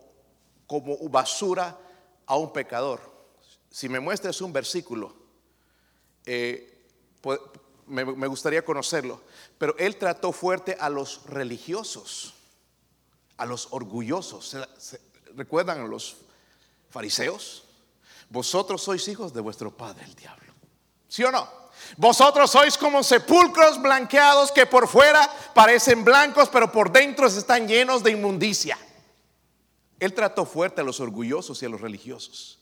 como 0.66 0.96
basura 1.08 1.78
a 2.26 2.36
un 2.36 2.52
pecador. 2.52 3.00
Si 3.70 3.88
me 3.88 4.00
muestras 4.00 4.40
un 4.40 4.52
versículo, 4.52 5.14
eh, 6.26 6.86
me, 7.86 8.04
me 8.04 8.26
gustaría 8.26 8.64
conocerlo, 8.64 9.20
pero 9.58 9.76
Él 9.78 9.96
trató 9.96 10.30
fuerte 10.30 10.76
a 10.78 10.90
los 10.90 11.24
religiosos, 11.26 12.34
a 13.36 13.46
los 13.46 13.68
orgullosos. 13.70 14.56
¿Recuerdan 15.34 15.80
a 15.80 15.88
los 15.88 16.18
fariseos? 16.90 17.64
Vosotros 18.34 18.82
sois 18.82 19.06
hijos 19.06 19.32
de 19.32 19.40
vuestro 19.40 19.70
padre, 19.70 20.04
el 20.04 20.14
diablo. 20.16 20.52
¿Sí 21.06 21.22
o 21.22 21.30
no? 21.30 21.48
Vosotros 21.96 22.50
sois 22.50 22.76
como 22.76 23.04
sepulcros 23.04 23.80
blanqueados 23.80 24.50
que 24.50 24.66
por 24.66 24.88
fuera 24.88 25.30
parecen 25.54 26.04
blancos, 26.04 26.48
pero 26.48 26.72
por 26.72 26.90
dentro 26.90 27.28
están 27.28 27.68
llenos 27.68 28.02
de 28.02 28.10
inmundicia. 28.10 28.76
Él 30.00 30.12
trató 30.14 30.44
fuerte 30.44 30.80
a 30.80 30.84
los 30.84 30.98
orgullosos 30.98 31.62
y 31.62 31.66
a 31.66 31.68
los 31.68 31.80
religiosos, 31.80 32.58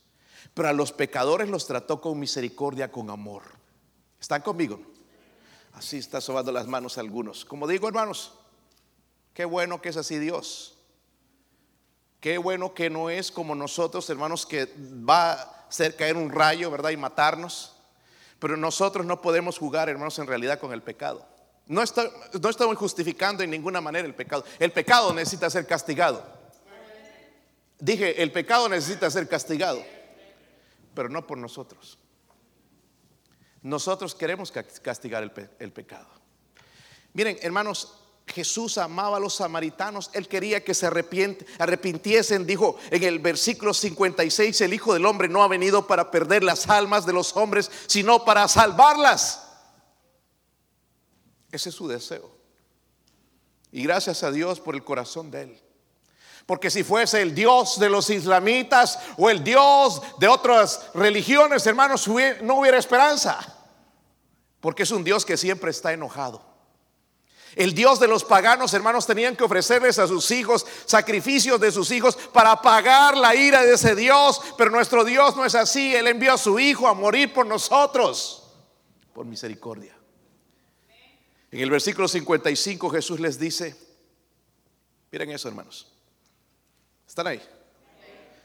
pero 0.52 0.68
a 0.68 0.74
los 0.74 0.92
pecadores 0.92 1.48
los 1.48 1.66
trató 1.66 2.02
con 2.02 2.18
misericordia, 2.18 2.92
con 2.92 3.08
amor. 3.08 3.42
¿Están 4.20 4.42
conmigo? 4.42 4.78
Así 5.72 5.96
está 5.96 6.20
sobando 6.20 6.52
las 6.52 6.66
manos 6.66 6.98
algunos. 6.98 7.46
Como 7.46 7.66
digo, 7.66 7.88
hermanos, 7.88 8.34
qué 9.32 9.46
bueno 9.46 9.80
que 9.80 9.88
es 9.88 9.96
así 9.96 10.18
Dios. 10.18 10.76
Qué 12.20 12.36
bueno 12.36 12.74
que 12.74 12.90
no 12.90 13.08
es 13.08 13.32
como 13.32 13.54
nosotros, 13.54 14.08
hermanos, 14.10 14.46
que 14.46 14.72
va 14.76 15.61
hacer 15.72 15.96
caer 15.96 16.18
un 16.18 16.30
rayo, 16.30 16.70
¿verdad? 16.70 16.90
Y 16.90 16.98
matarnos. 16.98 17.72
Pero 18.38 18.56
nosotros 18.58 19.06
no 19.06 19.22
podemos 19.22 19.58
jugar, 19.58 19.88
hermanos, 19.88 20.18
en 20.18 20.26
realidad 20.26 20.58
con 20.58 20.72
el 20.72 20.82
pecado. 20.82 21.26
No, 21.66 21.82
no 22.40 22.48
estamos 22.50 22.76
justificando 22.76 23.42
en 23.42 23.50
ninguna 23.50 23.80
manera 23.80 24.06
el 24.06 24.14
pecado. 24.14 24.44
El 24.58 24.70
pecado 24.70 25.14
necesita 25.14 25.48
ser 25.48 25.66
castigado. 25.66 26.22
Dije, 27.78 28.22
el 28.22 28.30
pecado 28.30 28.68
necesita 28.68 29.10
ser 29.10 29.26
castigado, 29.28 29.82
pero 30.94 31.08
no 31.08 31.26
por 31.26 31.38
nosotros. 31.38 31.98
Nosotros 33.62 34.14
queremos 34.14 34.52
castigar 34.52 35.22
el, 35.22 35.32
el 35.58 35.72
pecado. 35.72 36.08
Miren, 37.14 37.38
hermanos, 37.40 38.01
Jesús 38.26 38.78
amaba 38.78 39.16
a 39.16 39.20
los 39.20 39.34
samaritanos, 39.34 40.10
él 40.12 40.28
quería 40.28 40.64
que 40.64 40.74
se 40.74 40.86
arrepintiesen, 40.86 42.46
dijo 42.46 42.76
en 42.90 43.02
el 43.02 43.18
versículo 43.18 43.74
56, 43.74 44.60
el 44.60 44.74
Hijo 44.74 44.94
del 44.94 45.06
Hombre 45.06 45.28
no 45.28 45.42
ha 45.42 45.48
venido 45.48 45.86
para 45.86 46.10
perder 46.10 46.42
las 46.42 46.68
almas 46.68 47.04
de 47.04 47.12
los 47.12 47.36
hombres, 47.36 47.70
sino 47.86 48.24
para 48.24 48.48
salvarlas. 48.48 49.42
Ese 51.50 51.68
es 51.68 51.74
su 51.74 51.88
deseo. 51.88 52.30
Y 53.70 53.82
gracias 53.82 54.22
a 54.22 54.30
Dios 54.30 54.60
por 54.60 54.74
el 54.74 54.84
corazón 54.84 55.30
de 55.30 55.42
él. 55.42 55.60
Porque 56.46 56.70
si 56.70 56.82
fuese 56.82 57.22
el 57.22 57.34
Dios 57.34 57.78
de 57.78 57.88
los 57.88 58.10
islamitas 58.10 58.98
o 59.16 59.30
el 59.30 59.44
Dios 59.44 60.02
de 60.18 60.28
otras 60.28 60.90
religiones, 60.94 61.66
hermanos, 61.66 62.08
no 62.42 62.54
hubiera 62.58 62.78
esperanza. 62.78 63.38
Porque 64.60 64.82
es 64.84 64.90
un 64.90 65.04
Dios 65.04 65.24
que 65.24 65.36
siempre 65.36 65.70
está 65.70 65.92
enojado. 65.92 66.51
El 67.54 67.74
Dios 67.74 68.00
de 68.00 68.08
los 68.08 68.24
paganos, 68.24 68.72
hermanos, 68.74 69.06
tenían 69.06 69.36
que 69.36 69.44
ofrecerles 69.44 69.98
a 69.98 70.06
sus 70.06 70.30
hijos 70.30 70.66
sacrificios 70.86 71.60
de 71.60 71.70
sus 71.70 71.90
hijos 71.90 72.16
para 72.32 72.60
pagar 72.62 73.16
la 73.16 73.34
ira 73.34 73.62
de 73.62 73.74
ese 73.74 73.94
Dios. 73.94 74.40
Pero 74.56 74.70
nuestro 74.70 75.04
Dios 75.04 75.36
no 75.36 75.44
es 75.44 75.54
así. 75.54 75.94
Él 75.94 76.06
envió 76.06 76.32
a 76.32 76.38
su 76.38 76.58
Hijo 76.58 76.88
a 76.88 76.94
morir 76.94 77.32
por 77.32 77.46
nosotros, 77.46 78.42
por 79.12 79.26
misericordia. 79.26 79.96
En 81.50 81.60
el 81.60 81.70
versículo 81.70 82.08
55 82.08 82.88
Jesús 82.88 83.20
les 83.20 83.38
dice, 83.38 83.76
miren 85.10 85.30
eso 85.30 85.48
hermanos, 85.48 85.86
¿están 87.06 87.26
ahí? 87.26 87.42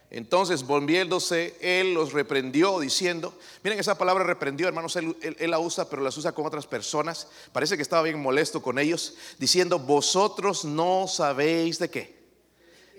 Entonces, 0.09 0.63
volviéndose, 0.63 1.57
él 1.59 1.93
los 1.93 2.13
reprendió 2.13 2.79
diciendo, 2.79 3.37
miren 3.61 3.79
esa 3.79 3.97
palabra 3.97 4.23
reprendió, 4.23 4.67
hermanos, 4.67 4.95
él, 4.95 5.15
la 5.39 5.59
usa, 5.59 5.89
pero 5.89 6.01
las 6.01 6.15
usa 6.17 6.31
con 6.31 6.45
otras 6.45 6.65
personas. 6.65 7.27
Parece 7.51 7.75
que 7.75 7.81
estaba 7.81 8.03
bien 8.03 8.19
molesto 8.19 8.61
con 8.61 8.79
ellos, 8.79 9.15
diciendo, 9.37 9.79
vosotros 9.79 10.63
no 10.63 11.07
sabéis 11.07 11.77
de 11.79 11.89
qué, 11.89 12.29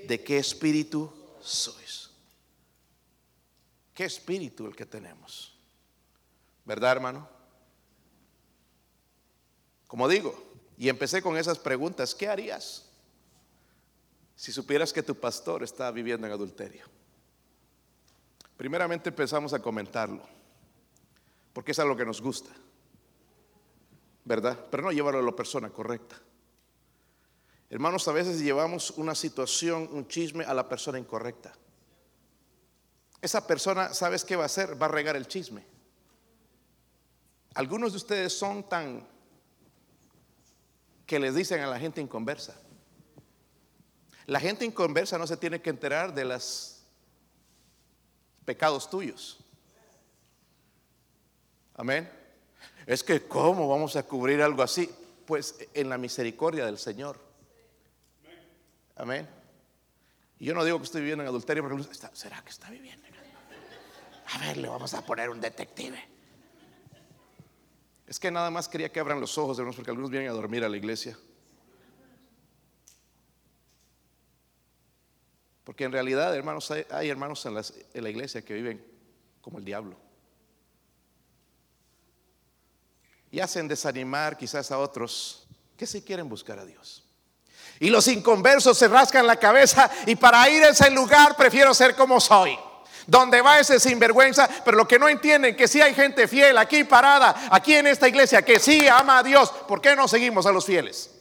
de 0.07 0.23
qué 0.23 0.37
espíritu 0.37 1.11
sois. 1.41 2.11
¿Qué 3.95 4.05
espíritu 4.05 4.67
el 4.67 4.77
que 4.77 4.87
tenemos? 4.87 5.57
¿Verdad, 6.67 6.93
hermano? 6.93 7.29
Como 9.87 10.07
digo, 10.09 10.41
y 10.77 10.91
empecé 10.91 11.23
con 11.23 11.38
esas 11.38 11.59
preguntas, 11.59 12.15
¿qué 12.15 12.29
harías 12.29 12.88
si 14.38 14.52
supieras 14.52 14.92
que 14.92 15.02
tu 15.02 15.16
pastor 15.16 15.64
está 15.64 15.90
viviendo 15.90 16.25
en 16.25 16.33
adulterio? 16.33 16.85
Primeramente 18.57 19.09
empezamos 19.09 19.52
a 19.52 19.59
comentarlo, 19.59 20.23
porque 21.52 21.73
es 21.73 21.78
algo 21.80 21.97
que 21.97 22.07
nos 22.07 22.23
gusta, 22.23 22.50
¿verdad? 24.25 24.57
Pero 24.71 24.85
no 24.85 24.92
llevarlo 24.92 25.18
a 25.18 25.25
la 25.25 25.35
persona 25.35 25.71
correcta. 25.71 26.14
Hermanos, 27.68 28.07
a 28.07 28.12
veces 28.12 28.38
llevamos 28.38 28.92
una 28.92 29.16
situación, 29.16 29.88
un 29.90 30.07
chisme 30.07 30.45
a 30.45 30.54
la 30.54 30.68
persona 30.68 31.00
incorrecta. 31.00 31.52
Esa 33.21 33.45
persona, 33.45 33.92
¿sabes 33.92 34.25
qué 34.25 34.37
va 34.37 34.45
a 34.45 34.47
hacer? 34.47 34.80
Va 34.80 34.87
a 34.87 34.90
regar 34.90 35.16
el 35.16 35.26
chisme. 35.26 35.64
Algunos 37.54 37.90
de 37.90 37.97
ustedes 37.97 38.38
son 38.38 38.68
tan 38.68 39.04
que 41.04 41.18
les 41.18 41.35
dicen 41.35 41.61
a 41.61 41.66
la 41.66 41.80
gente 41.80 42.00
inconversa. 42.00 42.54
La 44.29 44.41
gente 44.41 44.67
inconversa 44.67 45.17
no 45.17 45.27
se 45.27 45.39
tiene 45.39 45.63
que 45.63 45.71
enterar 45.71 46.13
de 46.13 46.23
las 46.23 46.83
pecados 48.45 48.91
tuyos. 48.91 49.39
Amén. 51.75 52.11
Es 52.85 53.03
que, 53.03 53.27
¿cómo 53.27 53.67
vamos 53.67 53.97
a 53.97 54.03
cubrir 54.03 54.43
algo 54.43 54.63
así? 54.63 54.95
Pues 55.25 55.55
en 55.73 55.89
la 55.89 55.97
misericordia 55.97 56.67
del 56.67 56.77
Señor. 56.77 57.19
Amén. 58.97 59.27
Y 60.39 60.45
yo 60.45 60.53
no 60.53 60.63
digo 60.63 60.77
que 60.77 60.85
estoy 60.85 61.01
viviendo 61.01 61.25
en 61.25 61.29
adulterio, 61.29 61.67
porque 61.67 61.83
¿será 62.13 62.43
que 62.43 62.51
está 62.51 62.69
viviendo? 62.69 63.09
A 64.27 64.39
ver, 64.41 64.59
le 64.59 64.69
vamos 64.69 64.93
a 64.93 65.07
poner 65.07 65.31
un 65.31 65.41
detective. 65.41 66.07
Es 68.07 68.21
que 68.21 68.31
nada 68.31 68.51
más 68.51 68.69
quería 68.69 68.93
que 68.93 69.01
abran 69.01 69.23
los 69.23 69.39
ojos, 69.39 69.57
hermanos, 69.59 69.77
porque 69.77 69.91
algunos 69.91 70.11
vienen 70.11 70.29
a 70.29 70.33
dormir 70.33 70.65
a 70.65 70.69
la 70.69 70.77
iglesia. 70.77 71.17
Porque 75.69 75.85
en 75.85 75.93
realidad, 75.93 76.35
hermanos, 76.35 76.71
hay, 76.71 77.11
hermanos 77.11 77.45
en, 77.45 77.59
en 77.93 78.03
la 78.03 78.09
iglesia 78.09 78.41
que 78.41 78.55
viven 78.55 78.83
como 79.43 79.59
el 79.59 79.67
diablo. 79.67 79.99
Y 83.31 83.41
hacen 83.41 83.69
desanimar 83.69 84.39
quizás 84.39 84.71
a 84.71 84.79
otros 84.79 85.47
que 85.77 85.87
si 85.87 86.01
quieren 86.01 86.27
buscar 86.27 86.59
a 86.59 86.65
Dios. 86.65 87.05
Y 87.81 87.91
los 87.91 88.09
inconversos 88.09 88.79
se 88.79 88.89
rascan 88.89 89.27
la 89.27 89.37
cabeza 89.37 89.91
y 90.07 90.17
para 90.17 90.49
ir 90.49 90.65
a 90.65 90.71
ese 90.71 90.91
lugar 90.91 91.37
prefiero 91.37 91.75
ser 91.75 91.95
como 91.95 92.19
soy. 92.19 92.59
Donde 93.07 93.43
va 93.43 93.61
ese 93.61 93.79
sinvergüenza, 93.79 94.49
pero 94.65 94.75
lo 94.75 94.89
que 94.89 94.99
no 94.99 95.07
entienden 95.07 95.55
que 95.55 95.69
si 95.69 95.83
hay 95.83 95.93
gente 95.93 96.27
fiel 96.29 96.57
aquí 96.57 96.85
parada, 96.85 97.47
aquí 97.51 97.75
en 97.75 97.89
esta 97.89 98.09
iglesia, 98.09 98.41
que 98.41 98.59
sí 98.59 98.89
ama 98.89 99.19
a 99.19 99.23
Dios, 99.23 99.51
¿por 99.69 99.83
qué 99.83 99.95
no 99.95 100.09
seguimos 100.09 100.47
a 100.47 100.53
los 100.53 100.65
fieles? 100.65 101.18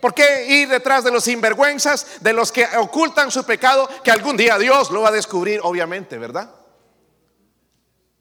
¿Por 0.00 0.14
qué 0.14 0.46
ir 0.48 0.68
detrás 0.68 1.04
de 1.04 1.10
los 1.10 1.24
sinvergüenzas, 1.24 2.20
de 2.20 2.32
los 2.32 2.50
que 2.50 2.66
ocultan 2.78 3.30
su 3.30 3.44
pecado, 3.44 3.88
que 4.02 4.10
algún 4.10 4.36
día 4.36 4.58
Dios 4.58 4.90
lo 4.90 5.02
va 5.02 5.08
a 5.08 5.12
descubrir, 5.12 5.60
obviamente, 5.62 6.16
¿verdad? 6.18 6.50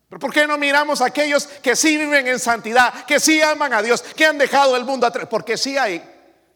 Pero 0.09 0.19
¿por 0.19 0.33
qué 0.33 0.47
no 0.47 0.57
miramos 0.57 1.01
a 1.01 1.05
aquellos 1.05 1.45
que 1.47 1.75
sí 1.75 1.97
viven 1.97 2.27
en 2.27 2.39
santidad, 2.39 3.05
que 3.05 3.19
sí 3.19 3.41
aman 3.41 3.73
a 3.73 3.81
Dios, 3.81 4.01
que 4.01 4.25
han 4.25 4.37
dejado 4.37 4.75
el 4.75 4.83
mundo 4.83 5.05
atrás? 5.05 5.27
Porque 5.29 5.55
sí 5.55 5.77
hay 5.77 6.03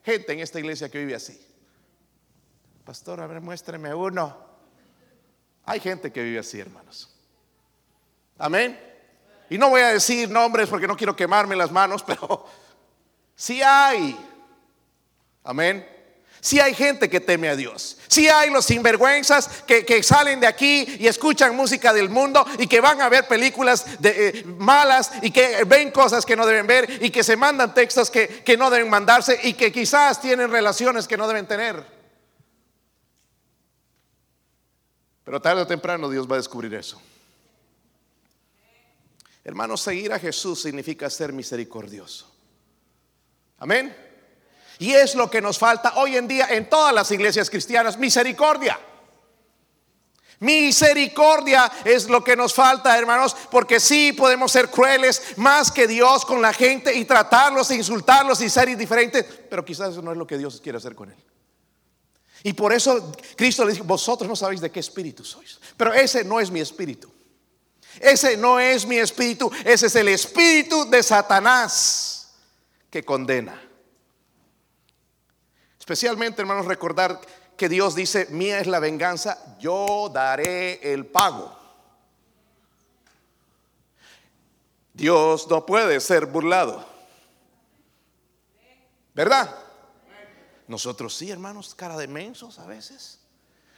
gente 0.03 0.33
en 0.33 0.39
esta 0.39 0.59
iglesia 0.59 0.89
que 0.89 0.97
vive 0.97 1.15
así. 1.15 1.39
Pastor, 2.83 3.21
a 3.21 3.27
ver, 3.27 3.41
muéstreme 3.41 3.93
uno. 3.93 4.35
Hay 5.65 5.79
gente 5.79 6.11
que 6.11 6.21
vive 6.23 6.39
así, 6.39 6.59
hermanos. 6.59 7.09
Amén. 8.39 8.77
Y 9.49 9.57
no 9.57 9.69
voy 9.69 9.81
a 9.81 9.89
decir 9.89 10.29
nombres 10.29 10.67
porque 10.67 10.87
no 10.87 10.97
quiero 10.97 11.15
quemarme 11.15 11.55
las 11.55 11.71
manos, 11.71 12.03
pero 12.07 12.45
sí 13.35 13.61
hay. 13.61 14.17
Amén. 15.43 15.87
Si 16.43 16.59
hay 16.59 16.73
gente 16.73 17.09
que 17.09 17.21
teme 17.21 17.47
a 17.47 17.55
Dios. 17.55 17.97
Si 18.09 18.27
hay 18.27 18.49
los 18.49 18.65
sinvergüenzas 18.65 19.63
que, 19.65 20.03
salen 20.03 20.41
de 20.41 20.47
aquí 20.47 20.85
y 20.99 21.07
escuchan 21.07 21.55
música 21.55 21.93
del 21.93 22.09
mundo 22.09 22.45
y 22.59 22.67
que 22.67 22.81
van 22.81 23.01
a 23.01 23.07
ver 23.07 23.29
películas 23.29 24.01
de, 24.01 24.27
eh, 24.27 24.43
malas 24.57 25.09
y 25.21 25.31
que 25.31 25.63
ven 25.63 25.91
cosas 25.91 26.25
que 26.25 26.35
no 26.35 26.45
deben 26.45 26.67
ver 26.67 27.01
y 27.01 27.11
que 27.11 27.23
se 27.23 27.37
mandan 27.37 27.73
textos 27.73 28.11
que, 28.11 28.43
que 28.43 28.57
no 28.57 28.69
deben 28.69 28.89
mandarse 28.89 29.39
y 29.43 29.53
que 29.53 29.71
quizás 29.71 30.19
tienen 30.19 30.51
relaciones 30.51 31.07
que 31.07 31.15
no 31.15 31.29
deben 31.29 31.47
tener. 31.47 31.81
Pero 35.23 35.41
tarde 35.41 35.61
o 35.61 35.67
temprano 35.67 36.09
Dios 36.09 36.29
va 36.29 36.35
a 36.35 36.39
descubrir 36.39 36.73
eso. 36.73 37.01
Hermanos, 39.45 39.79
seguir 39.79 40.11
a 40.11 40.19
Jesús 40.19 40.61
significa 40.61 41.09
ser 41.09 41.31
misericordioso. 41.31 42.29
Amén. 43.59 44.02
Y 44.83 44.93
es 44.93 45.15
lo 45.15 45.31
que 45.31 45.39
nos 45.39 45.57
falta 45.57 45.93
hoy 45.95 46.17
en 46.17 46.27
día 46.27 46.47
en 46.49 46.67
todas 46.67 46.93
las 46.93 47.09
iglesias 47.09 47.49
cristianas, 47.49 47.97
misericordia. 47.97 48.77
Misericordia 50.41 51.71
es 51.85 52.09
lo 52.09 52.21
que 52.21 52.35
nos 52.35 52.53
falta, 52.53 52.97
hermanos, 52.97 53.33
porque 53.49 53.79
sí 53.79 54.11
podemos 54.11 54.51
ser 54.51 54.69
crueles 54.69 55.37
más 55.37 55.71
que 55.71 55.87
Dios 55.87 56.25
con 56.25 56.41
la 56.41 56.51
gente 56.51 56.93
y 56.93 57.05
tratarlos, 57.05 57.71
e 57.71 57.75
insultarlos 57.75 58.41
y 58.41 58.49
ser 58.49 58.67
indiferentes, 58.67 59.25
pero 59.49 59.63
quizás 59.63 59.91
eso 59.91 60.01
no 60.01 60.11
es 60.11 60.17
lo 60.17 60.27
que 60.27 60.37
Dios 60.37 60.59
quiere 60.61 60.79
hacer 60.79 60.95
con 60.95 61.11
él. 61.11 61.23
Y 62.43 62.51
por 62.51 62.73
eso 62.73 63.13
Cristo 63.37 63.63
le 63.63 63.71
dijo, 63.71 63.85
vosotros 63.85 64.27
no 64.27 64.35
sabéis 64.35 64.59
de 64.59 64.69
qué 64.69 64.81
espíritu 64.81 65.23
sois, 65.23 65.61
pero 65.77 65.93
ese 65.93 66.25
no 66.25 66.41
es 66.41 66.51
mi 66.51 66.59
espíritu. 66.59 67.09
Ese 68.01 68.35
no 68.35 68.59
es 68.59 68.85
mi 68.85 68.97
espíritu, 68.97 69.49
ese 69.63 69.85
es 69.85 69.95
el 69.95 70.09
espíritu 70.09 70.89
de 70.89 71.01
Satanás 71.01 72.33
que 72.89 73.05
condena. 73.05 73.69
Especialmente, 75.83 76.41
hermanos, 76.41 76.65
recordar 76.65 77.19
que 77.57 77.67
Dios 77.67 77.93
dice, 77.93 78.27
mía 78.29 78.61
es 78.61 78.67
la 78.67 78.79
venganza, 78.79 79.57
yo 79.59 80.09
daré 80.13 80.93
el 80.93 81.05
pago. 81.05 81.53
Dios 84.93 85.45
no 85.49 85.65
puede 85.65 85.99
ser 85.99 86.25
burlado. 86.25 86.85
¿Verdad? 89.13 89.53
Nosotros 90.69 91.13
sí, 91.15 91.29
hermanos, 91.29 91.75
cara 91.75 91.97
de 91.97 92.07
mensos 92.07 92.59
a 92.59 92.65
veces. 92.65 93.19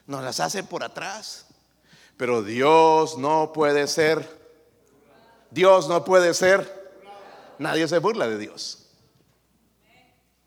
Nos 0.06 0.24
las 0.24 0.40
hacen 0.40 0.68
por 0.68 0.84
atrás. 0.84 1.48
Pero 2.18 2.44
Dios 2.44 3.18
no 3.18 3.52
puede 3.52 3.88
ser. 3.88 4.30
Dios 5.50 5.90
no 5.90 6.06
puede 6.06 6.36
ser. 6.36 7.02
Nadie 7.58 7.88
se 7.88 7.98
burla 7.98 8.28
de 8.28 8.38
Dios. 8.38 8.85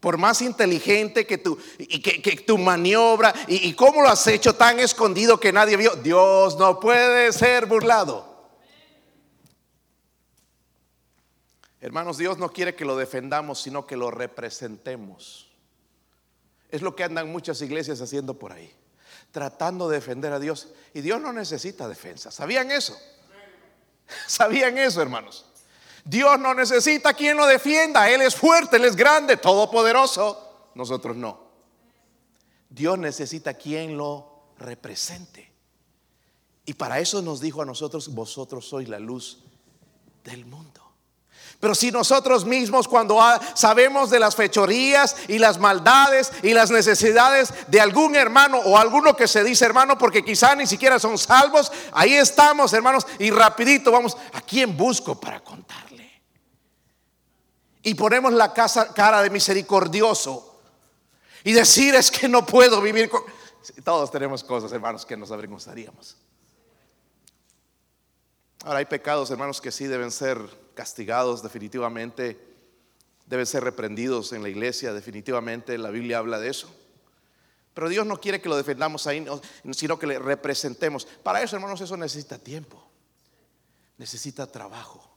Por 0.00 0.16
más 0.16 0.42
inteligente 0.42 1.26
que 1.26 1.38
tu, 1.38 1.58
y 1.78 2.00
que, 2.00 2.36
tu 2.36 2.56
maniobra 2.56 3.34
y, 3.48 3.68
y 3.68 3.74
cómo 3.74 4.02
lo 4.02 4.08
has 4.08 4.26
hecho 4.28 4.54
tan 4.54 4.78
escondido 4.78 5.40
que 5.40 5.52
nadie 5.52 5.76
vio, 5.76 5.96
Dios 5.96 6.56
no 6.56 6.78
puede 6.78 7.32
ser 7.32 7.66
burlado. 7.66 8.28
Hermanos, 11.80 12.18
Dios 12.18 12.38
no 12.38 12.50
quiere 12.50 12.74
que 12.74 12.84
lo 12.84 12.96
defendamos, 12.96 13.60
sino 13.60 13.86
que 13.86 13.96
lo 13.96 14.10
representemos. 14.10 15.48
Es 16.70 16.82
lo 16.82 16.94
que 16.96 17.04
andan 17.04 17.30
muchas 17.30 17.62
iglesias 17.62 18.00
haciendo 18.00 18.38
por 18.38 18.52
ahí, 18.52 18.72
tratando 19.30 19.88
de 19.88 19.96
defender 19.96 20.32
a 20.32 20.40
Dios. 20.40 20.68
Y 20.92 21.00
Dios 21.00 21.20
no 21.20 21.32
necesita 21.32 21.88
defensa. 21.88 22.30
¿Sabían 22.30 22.70
eso? 22.70 22.98
¿Sabían 24.26 24.76
eso, 24.76 25.00
hermanos? 25.00 25.46
Dios 26.08 26.38
no 26.40 26.54
necesita 26.54 27.12
quien 27.12 27.36
lo 27.36 27.44
defienda. 27.44 28.08
Él 28.08 28.22
es 28.22 28.34
fuerte, 28.34 28.76
Él 28.76 28.86
es 28.86 28.96
grande, 28.96 29.36
todopoderoso. 29.36 30.70
Nosotros 30.74 31.14
no. 31.14 31.38
Dios 32.70 32.98
necesita 32.98 33.52
quien 33.52 33.98
lo 33.98 34.54
represente. 34.58 35.52
Y 36.64 36.72
para 36.72 36.98
eso 36.98 37.20
nos 37.20 37.42
dijo 37.42 37.60
a 37.60 37.66
nosotros, 37.66 38.14
vosotros 38.14 38.66
sois 38.66 38.88
la 38.88 38.98
luz 38.98 39.44
del 40.24 40.46
mundo. 40.46 40.80
Pero 41.60 41.74
si 41.74 41.90
nosotros 41.90 42.46
mismos 42.46 42.88
cuando 42.88 43.20
sabemos 43.52 44.08
de 44.08 44.20
las 44.20 44.34
fechorías 44.34 45.14
y 45.28 45.38
las 45.38 45.58
maldades 45.58 46.32
y 46.42 46.54
las 46.54 46.70
necesidades 46.70 47.52
de 47.66 47.82
algún 47.82 48.16
hermano 48.16 48.58
o 48.58 48.78
alguno 48.78 49.14
que 49.14 49.28
se 49.28 49.44
dice 49.44 49.66
hermano 49.66 49.98
porque 49.98 50.24
quizá 50.24 50.54
ni 50.54 50.66
siquiera 50.66 50.98
son 50.98 51.18
salvos, 51.18 51.70
ahí 51.92 52.14
estamos 52.14 52.72
hermanos 52.72 53.06
y 53.18 53.30
rapidito 53.30 53.90
vamos, 53.90 54.16
¿a 54.32 54.40
quién 54.40 54.74
busco 54.74 55.20
para 55.20 55.40
contar? 55.40 55.87
Y 57.88 57.94
ponemos 57.94 58.34
la 58.34 58.52
cara 58.52 59.22
de 59.22 59.30
misericordioso 59.30 60.60
y 61.42 61.52
decir 61.52 61.94
es 61.94 62.10
que 62.10 62.28
no 62.28 62.44
puedo 62.44 62.82
vivir 62.82 63.08
con... 63.08 63.22
Todos 63.82 64.10
tenemos 64.10 64.44
cosas, 64.44 64.70
hermanos, 64.72 65.06
que 65.06 65.16
nos 65.16 65.30
avergonzaríamos. 65.30 66.18
Ahora 68.62 68.80
hay 68.80 68.84
pecados, 68.84 69.30
hermanos, 69.30 69.62
que 69.62 69.72
sí 69.72 69.86
deben 69.86 70.10
ser 70.10 70.38
castigados 70.74 71.42
definitivamente, 71.42 72.38
deben 73.24 73.46
ser 73.46 73.64
reprendidos 73.64 74.34
en 74.34 74.42
la 74.42 74.50
iglesia, 74.50 74.92
definitivamente 74.92 75.78
la 75.78 75.88
Biblia 75.88 76.18
habla 76.18 76.38
de 76.38 76.50
eso. 76.50 76.68
Pero 77.72 77.88
Dios 77.88 78.06
no 78.06 78.20
quiere 78.20 78.42
que 78.42 78.50
lo 78.50 78.56
defendamos 78.58 79.06
ahí, 79.06 79.24
sino 79.72 79.98
que 79.98 80.06
le 80.06 80.18
representemos. 80.18 81.06
Para 81.22 81.40
eso, 81.40 81.56
hermanos, 81.56 81.80
eso 81.80 81.96
necesita 81.96 82.38
tiempo, 82.38 82.86
necesita 83.96 84.46
trabajo, 84.46 85.10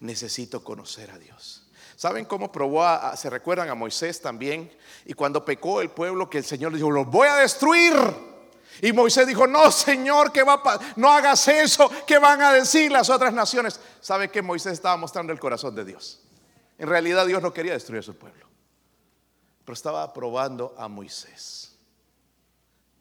necesito 0.00 0.62
conocer 0.62 1.10
a 1.12 1.18
Dios. 1.18 1.69
¿Saben 2.00 2.24
cómo 2.24 2.50
probó 2.50 2.82
a, 2.82 3.14
se 3.14 3.28
recuerdan 3.28 3.68
a 3.68 3.74
Moisés 3.74 4.22
también? 4.22 4.74
Y 5.04 5.12
cuando 5.12 5.44
pecó 5.44 5.82
el 5.82 5.90
pueblo 5.90 6.30
que 6.30 6.38
el 6.38 6.44
Señor 6.44 6.72
dijo, 6.72 6.90
los 6.90 7.06
voy 7.06 7.28
a 7.28 7.36
destruir. 7.36 7.92
Y 8.80 8.90
Moisés 8.94 9.26
dijo, 9.26 9.46
no, 9.46 9.70
Señor, 9.70 10.32
que 10.32 10.42
va 10.42 10.62
no 10.96 11.12
hagas 11.12 11.46
eso, 11.48 11.90
¿qué 12.06 12.18
van 12.18 12.40
a 12.40 12.54
decir 12.54 12.90
las 12.90 13.10
otras 13.10 13.34
naciones? 13.34 13.78
¿Sabe 14.00 14.30
que 14.30 14.40
Moisés 14.40 14.72
estaba 14.72 14.96
mostrando 14.96 15.30
el 15.30 15.38
corazón 15.38 15.74
de 15.74 15.84
Dios? 15.84 16.22
En 16.78 16.88
realidad 16.88 17.26
Dios 17.26 17.42
no 17.42 17.52
quería 17.52 17.74
destruir 17.74 18.00
a 18.00 18.02
su 18.02 18.16
pueblo, 18.16 18.46
pero 19.66 19.74
estaba 19.74 20.10
probando 20.14 20.74
a 20.78 20.88
Moisés. 20.88 21.76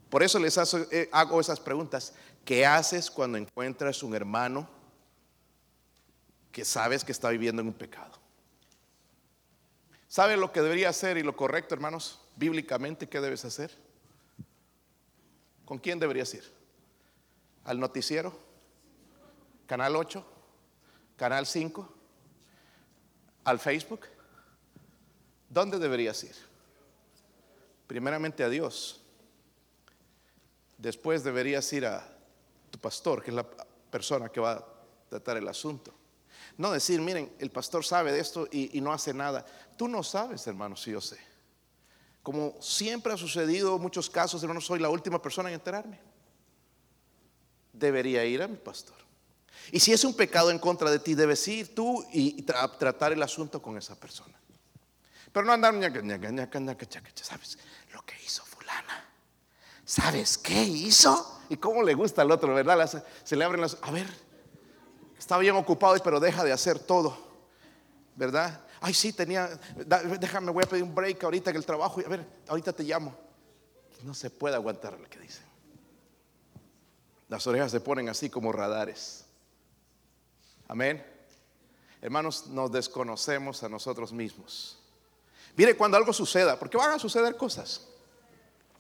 Por 0.10 0.24
eso 0.24 0.40
les 0.40 0.58
eh, 0.92 1.08
hago 1.14 1.40
esas 1.40 1.62
preguntas. 1.62 2.14
¿Qué 2.44 2.66
haces 2.66 3.10
cuando 3.10 3.38
encuentras 3.38 4.04
un 4.04 4.14
hermano 4.14 4.68
que 6.52 6.66
sabes 6.66 7.06
que 7.06 7.14
está 7.14 7.30
viviendo 7.30 7.62
en 7.62 7.70
un 7.70 7.74
pecado? 7.74 8.20
¿Sabe 10.10 10.38
lo 10.38 10.52
que 10.52 10.64
debería 10.64 10.90
hacer 10.90 11.18
y 11.18 11.24
lo 11.24 11.36
correcto, 11.36 11.76
hermanos? 11.76 12.20
Bíblicamente, 12.36 13.08
¿qué 13.08 13.22
debes 13.22 13.46
hacer? 13.46 13.72
¿Con 15.66 15.78
quién 15.78 16.00
deberías 16.00 16.34
ir? 16.34 16.44
¿Al 17.64 17.80
noticiero? 17.80 18.36
¿Canal 19.68 19.96
8? 19.96 20.26
¿Canal 21.16 21.46
5? 21.46 21.94
¿Al 23.44 23.60
Facebook? 23.60 24.08
¿Dónde 25.48 25.78
deberías 25.78 26.24
ir? 26.24 26.36
Primeramente 27.86 28.44
a 28.44 28.50
Dios. 28.50 29.02
Después 30.80 31.24
deberías 31.24 31.72
ir 31.72 31.86
a 31.86 32.04
tu 32.72 32.80
pastor, 32.80 33.22
que 33.22 33.30
es 33.30 33.36
la 33.36 33.46
persona 33.92 34.30
que 34.30 34.40
va 34.40 34.54
a 34.54 34.66
tratar 35.08 35.38
el 35.38 35.48
asunto. 35.48 35.94
No 36.58 36.72
decir, 36.72 37.00
miren, 37.00 37.32
el 37.40 37.52
pastor 37.52 37.86
sabe 37.86 38.12
de 38.12 38.20
esto 38.20 38.48
y, 38.52 38.82
no 38.82 38.92
hace 38.92 39.14
nada. 39.14 39.46
Tú 39.80 39.88
no 39.88 40.04
sabes, 40.04 40.46
hermano, 40.46 40.76
si 40.76 40.92
yo 40.92 41.00
sé. 41.00 41.18
Como 42.22 42.62
siempre 42.62 43.14
ha 43.14 43.18
sucedido 43.18 43.78
en 43.78 43.82
muchos 43.82 44.10
casos, 44.10 44.44
hermano, 44.44 44.60
soy 44.60 44.78
la 44.78 44.90
última 44.90 45.22
persona 45.22 45.48
en 45.48 45.56
enterarme. 45.56 45.98
Debería 47.72 48.26
ir 48.26 48.42
a 48.42 48.50
mi 48.50 48.58
pastor. 48.58 48.98
Y 49.72 49.80
si 49.80 49.94
es 49.94 50.04
un 50.04 50.14
pecado 50.14 50.52
en 50.52 50.60
contra 50.60 50.92
de 50.92 51.00
ti, 51.00 51.16
debes 51.16 51.48
ir 51.48 51.74
tú 51.74 52.06
y, 52.12 52.42
tratar 52.42 53.14
el 53.14 53.24
asunto 53.24 53.62
con 53.62 53.78
esa 53.78 53.98
persona. 53.98 54.38
Pero 55.32 55.46
no 55.46 55.54
andar, 55.54 55.74
¿sabes 57.16 57.58
lo 57.94 58.02
que 58.06 58.16
hizo 58.22 58.44
fulana? 58.44 59.10
¿Sabes 59.86 60.38
qué 60.38 60.62
hizo? 60.62 61.42
¿Y 61.48 61.56
cómo 61.56 61.84
le 61.84 61.94
gusta 61.94 62.24
al 62.24 62.32
otro, 62.32 62.54
verdad? 62.54 63.02
Se 63.24 63.38
le 63.38 63.46
abren 63.46 63.62
las... 63.62 63.78
A 63.82 63.92
ver, 63.92 64.08
estaba 65.18 65.40
bien 65.40 65.56
ocupado, 65.56 65.96
pero 66.04 66.20
deja 66.20 66.44
de 66.44 66.52
hacer 66.52 66.80
todo, 66.80 67.29
¿verdad? 68.20 68.66
Ay, 68.82 68.94
sí, 68.94 69.14
tenía, 69.14 69.50
déjame, 70.20 70.52
voy 70.52 70.66
a 70.66 70.68
pedir 70.68 70.84
un 70.84 70.94
break 70.94 71.24
ahorita 71.24 71.54
que 71.54 71.58
el 71.58 71.66
trabajo, 71.66 72.02
a 72.06 72.10
ver, 72.10 72.28
ahorita 72.50 72.74
te 72.74 72.84
llamo. 72.84 73.16
No 74.04 74.14
se 74.14 74.30
puede 74.30 74.56
aguantar 74.56 75.00
lo 75.00 75.10
que 75.10 75.20
dicen. 75.20 75.46
Las 77.30 77.48
orejas 77.48 77.72
se 77.72 77.80
ponen 77.80 78.10
así 78.10 78.30
como 78.30 78.52
radares. 78.52 79.24
Amén. 80.68 81.02
Hermanos, 82.02 82.48
nos 82.48 82.70
desconocemos 82.74 83.64
a 83.64 83.70
nosotros 83.70 84.12
mismos. 84.12 84.78
Mire, 85.56 85.78
cuando 85.78 85.96
algo 85.96 86.12
suceda, 86.12 86.60
porque 86.60 86.76
van 86.76 86.92
a 86.92 87.00
suceder 87.00 87.38
cosas. 87.38 87.88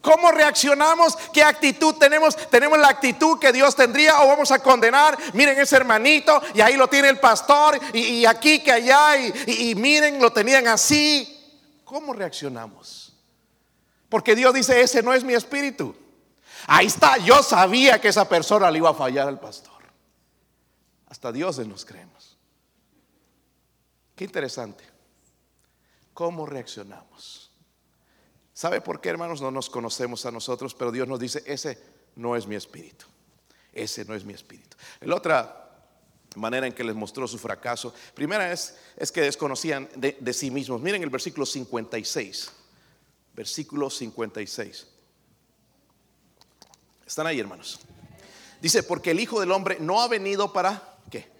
¿Cómo 0.01 0.31
reaccionamos? 0.31 1.17
¿Qué 1.33 1.43
actitud 1.43 1.95
tenemos? 1.95 2.35
¿Tenemos 2.49 2.79
la 2.79 2.87
actitud 2.87 3.37
que 3.37 3.51
Dios 3.51 3.75
tendría 3.75 4.21
o 4.21 4.27
vamos 4.27 4.49
a 4.51 4.59
condenar? 4.59 5.17
Miren 5.33 5.59
ese 5.59 5.75
hermanito 5.75 6.41
y 6.53 6.61
ahí 6.61 6.75
lo 6.75 6.87
tiene 6.87 7.09
el 7.09 7.19
pastor 7.19 7.77
y, 7.93 8.25
aquí 8.25 8.63
que 8.63 8.71
allá 8.71 9.17
y, 9.17 9.75
miren, 9.75 10.21
lo 10.21 10.31
tenían 10.31 10.67
así. 10.67 11.35
¿Cómo 11.83 12.13
reaccionamos? 12.13 13.13
Porque 14.07 14.35
Dios 14.35 14.53
dice, 14.53 14.81
ese 14.81 15.03
no 15.03 15.13
es 15.13 15.23
mi 15.23 15.33
espíritu. 15.33 15.95
Ahí 16.67 16.87
está, 16.87 17.17
yo 17.17 17.43
sabía 17.43 17.99
que 17.99 18.07
esa 18.07 18.27
persona 18.27 18.71
le 18.71 18.77
iba 18.77 18.89
a 18.91 18.93
fallar 18.93 19.27
al 19.27 19.39
pastor. 19.39 19.79
Hasta 21.09 21.31
Dios 21.31 21.59
nos 21.59 21.83
creemos. 21.83 22.37
Qué 24.15 24.23
interesante. 24.23 24.83
¿Cómo 26.13 26.45
reaccionamos? 26.45 27.38
¿Sabe 28.59 28.81
por 28.81 28.99
qué, 28.99 29.07
hermanos? 29.07 29.39
No 29.39 29.51
nos 29.51 29.69
conocemos 29.69 30.25
a 30.25 30.31
nosotros, 30.31 30.75
pero 30.75 30.91
Dios 30.91 31.07
nos 31.07 31.17
dice, 31.17 31.41
ese 31.45 31.81
no 32.17 32.35
es 32.35 32.45
mi 32.45 32.55
espíritu. 32.55 33.05
Ese 33.71 34.03
no 34.03 34.13
es 34.13 34.25
mi 34.25 34.33
espíritu. 34.33 34.75
La 34.99 35.15
otra 35.15 35.71
manera 36.35 36.67
en 36.67 36.73
que 36.73 36.83
les 36.83 36.93
mostró 36.93 37.25
su 37.25 37.37
fracaso, 37.37 37.93
primera 38.13 38.51
es, 38.51 38.75
es 38.97 39.13
que 39.13 39.21
desconocían 39.21 39.87
de, 39.95 40.33
sí 40.33 40.51
mismos. 40.51 40.81
Miren 40.81 41.01
el 41.03 41.09
versículo 41.09 41.45
56. 41.45 42.51
Versículo 43.33 43.89
56. 43.89 44.87
Están 47.07 47.27
ahí, 47.27 47.39
hermanos. 47.39 47.79
Dice, 48.61 48.83
porque 48.83 49.11
el 49.11 49.21
Hijo 49.21 49.39
del 49.39 49.53
Hombre 49.53 49.77
no 49.79 50.01
ha 50.01 50.09
venido 50.09 50.51
para, 50.51 50.97
¿qué? 51.09 51.31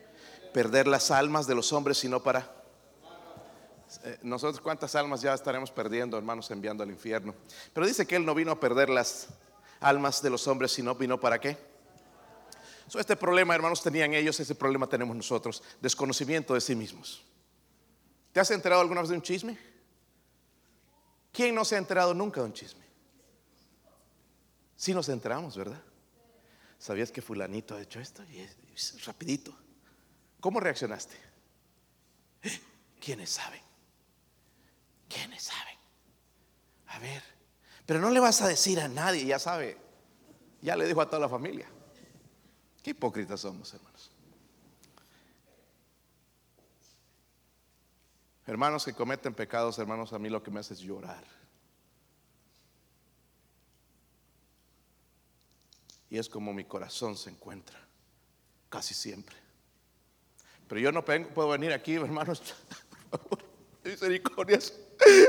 Perder 0.54 0.88
las 0.88 1.12
almas 1.12 1.48
de 1.48 1.56
los 1.56 1.74
hombres, 1.74 1.98
sino 1.98 2.24
para... 2.24 2.59
Eh, 4.04 4.20
nosotros 4.22 4.62
cuántas 4.62 4.96
almas 4.96 5.22
ya 5.22 5.34
estaremos 5.34 5.72
perdiendo, 5.72 6.18
hermanos, 6.18 6.50
enviando 6.52 6.84
al 6.84 6.90
infierno. 6.90 7.34
Pero 7.74 7.88
dice 7.88 8.06
que 8.06 8.16
Él 8.16 8.26
no 8.26 8.36
vino 8.36 8.52
a 8.52 8.60
perder 8.60 8.90
las 8.90 9.28
almas 9.80 10.22
de 10.22 10.30
los 10.30 10.48
hombres, 10.48 10.72
sino 10.72 10.96
vino 10.96 11.20
para 11.20 11.40
qué? 11.40 11.58
este 12.98 13.16
problema, 13.16 13.54
hermanos, 13.54 13.84
tenían 13.84 14.14
ellos, 14.16 14.40
ese 14.40 14.56
problema 14.56 14.88
tenemos 14.88 15.16
nosotros, 15.16 15.62
desconocimiento 15.80 16.56
de 16.56 16.62
sí 16.62 16.76
mismos. 16.76 17.24
¿Te 18.32 18.40
has 18.40 18.50
enterado 18.50 18.82
alguna 18.82 19.02
vez 19.02 19.12
de 19.12 19.16
un 19.16 19.22
chisme? 19.22 19.58
¿Quién 21.32 21.54
no 21.54 21.64
se 21.64 21.76
ha 21.76 21.78
enterado 21.78 22.16
nunca 22.16 22.42
de 22.42 22.48
un 22.48 22.54
chisme? 22.54 22.84
Sí 24.76 24.94
nos 24.94 25.08
enteramos, 25.10 25.56
¿verdad? 25.56 25.82
¿Sabías 26.80 27.12
que 27.12 27.22
fulanito 27.22 27.76
ha 27.76 27.82
hecho 27.82 28.00
esto? 28.00 28.24
Y 28.24 28.48
rapidito. 29.06 29.56
¿Cómo 30.40 30.60
reaccionaste? 30.60 31.16
¿Eh? 32.44 32.60
¿Quiénes 33.00 33.30
saben? 33.30 33.69
¿Quiénes 35.10 35.44
saben? 35.44 35.78
A 36.88 37.00
ver, 37.00 37.24
pero 37.86 38.00
no 38.00 38.12
le 38.12 38.20
vas 38.20 38.42
a 38.42 38.48
decir 38.48 38.80
a 38.80 38.88
nadie, 38.88 39.26
ya 39.26 39.40
sabe. 39.40 39.78
Ya 40.62 40.76
le 40.76 40.86
dijo 40.86 41.02
a 41.02 41.08
toda 41.08 41.20
la 41.20 41.30
familia. 41.30 41.68
Qué 42.84 42.92
hipócritas 42.92 43.42
somos, 43.42 43.74
hermanos. 43.74 44.12
Hermanos 48.46 48.86
que 48.86 48.94
cometen 48.94 49.34
pecados, 49.34 49.78
hermanos, 49.80 50.14
a 50.14 50.20
mí 50.20 50.30
lo 50.30 50.42
que 50.42 50.52
me 50.52 50.60
hace 50.60 50.74
es 50.74 50.80
llorar. 50.80 51.24
Y 56.10 56.18
es 56.18 56.28
como 56.28 56.54
mi 56.54 56.66
corazón 56.66 57.16
se 57.16 57.30
encuentra, 57.30 57.80
casi 58.70 58.94
siempre. 58.96 59.36
Pero 60.68 60.82
yo 60.82 60.92
no 60.92 61.06
puedo 61.06 61.50
venir 61.50 61.74
aquí, 61.74 61.96
hermanos, 61.96 62.42
por 63.10 63.20
favor, 63.20 63.46
misericordias. 63.84 64.74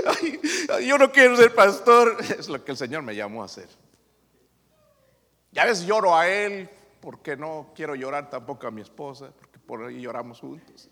yo 0.86 0.98
no 0.98 1.10
quiero 1.12 1.36
ser 1.36 1.54
pastor, 1.54 2.16
es 2.38 2.48
lo 2.48 2.64
que 2.64 2.72
el 2.72 2.76
Señor 2.76 3.02
me 3.02 3.14
llamó 3.14 3.42
a 3.42 3.46
hacer. 3.46 3.68
Ya 5.52 5.64
ves, 5.64 5.84
lloro 5.84 6.16
a 6.16 6.28
Él, 6.28 6.68
porque 7.00 7.36
no 7.36 7.72
quiero 7.74 7.94
llorar 7.94 8.30
tampoco 8.30 8.66
a 8.66 8.70
mi 8.70 8.82
esposa, 8.82 9.32
porque 9.36 9.58
por 9.58 9.84
ahí 9.84 10.00
lloramos 10.00 10.40
juntos. 10.40 10.88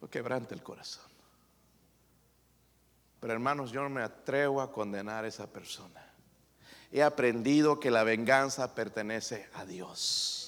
Lo 0.00 0.08
quebrante 0.08 0.54
el 0.54 0.62
corazón. 0.62 1.04
Pero 3.20 3.32
hermanos, 3.32 3.72
yo 3.72 3.82
no 3.82 3.88
me 3.88 4.02
atrevo 4.02 4.60
a 4.60 4.70
condenar 4.70 5.24
a 5.24 5.28
esa 5.28 5.46
persona. 5.46 6.12
He 6.92 7.02
aprendido 7.02 7.80
que 7.80 7.90
la 7.90 8.04
venganza 8.04 8.74
pertenece 8.74 9.48
a 9.54 9.64
Dios. 9.64 10.43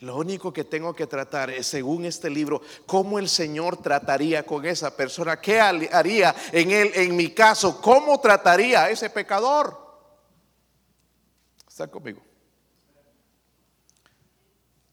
Lo 0.00 0.16
único 0.16 0.52
que 0.52 0.62
tengo 0.64 0.94
que 0.94 1.08
tratar 1.08 1.50
es, 1.50 1.66
según 1.66 2.04
este 2.04 2.30
libro, 2.30 2.62
cómo 2.86 3.18
el 3.18 3.28
Señor 3.28 3.82
trataría 3.82 4.46
con 4.46 4.64
esa 4.64 4.96
persona, 4.96 5.40
qué 5.40 5.60
haría 5.60 6.34
en 6.52 6.70
él, 6.70 6.92
en 6.94 7.16
mi 7.16 7.30
caso, 7.30 7.80
cómo 7.80 8.20
trataría 8.20 8.84
a 8.84 8.90
ese 8.90 9.10
pecador. 9.10 9.76
¿Está 11.66 11.88
conmigo? 11.88 12.20